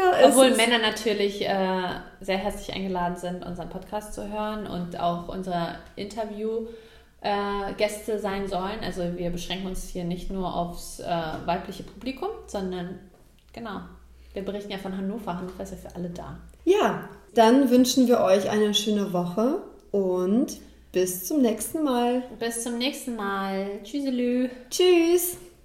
Ja, 0.00 0.28
Obwohl 0.28 0.56
Männer 0.56 0.78
natürlich 0.78 1.42
äh, 1.42 1.82
sehr 2.20 2.38
herzlich 2.38 2.74
eingeladen 2.74 3.16
sind, 3.16 3.44
unseren 3.44 3.68
Podcast 3.68 4.14
zu 4.14 4.32
hören 4.32 4.66
und 4.66 4.98
auch 4.98 5.28
unsere 5.28 5.76
Interview-Gäste 5.96 8.12
äh, 8.12 8.18
sein 8.18 8.48
sollen. 8.48 8.80
Also 8.84 9.02
wir 9.16 9.30
beschränken 9.30 9.66
uns 9.66 9.88
hier 9.88 10.04
nicht 10.04 10.30
nur 10.30 10.54
aufs 10.54 11.00
äh, 11.00 11.06
weibliche 11.44 11.82
Publikum, 11.82 12.28
sondern 12.46 12.98
genau, 13.52 13.80
wir 14.32 14.44
berichten 14.44 14.70
ja 14.70 14.78
von 14.78 14.96
Hannover. 14.96 15.36
Hannover 15.36 15.62
ist 15.62 15.72
ja 15.72 15.90
für 15.90 15.96
alle 15.96 16.08
da. 16.10 16.38
Ja, 16.64 17.08
dann 17.34 17.70
wünschen 17.70 18.08
wir 18.08 18.20
euch 18.20 18.50
eine 18.50 18.74
schöne 18.74 19.12
Woche 19.12 19.62
und 19.90 20.58
bis 20.92 21.26
zum 21.26 21.42
nächsten 21.42 21.84
Mal. 21.84 22.22
Bis 22.38 22.64
zum 22.64 22.78
nächsten 22.78 23.16
Mal. 23.16 23.66
Tschüsselü. 23.84 24.48
Tschüss. 24.70 25.36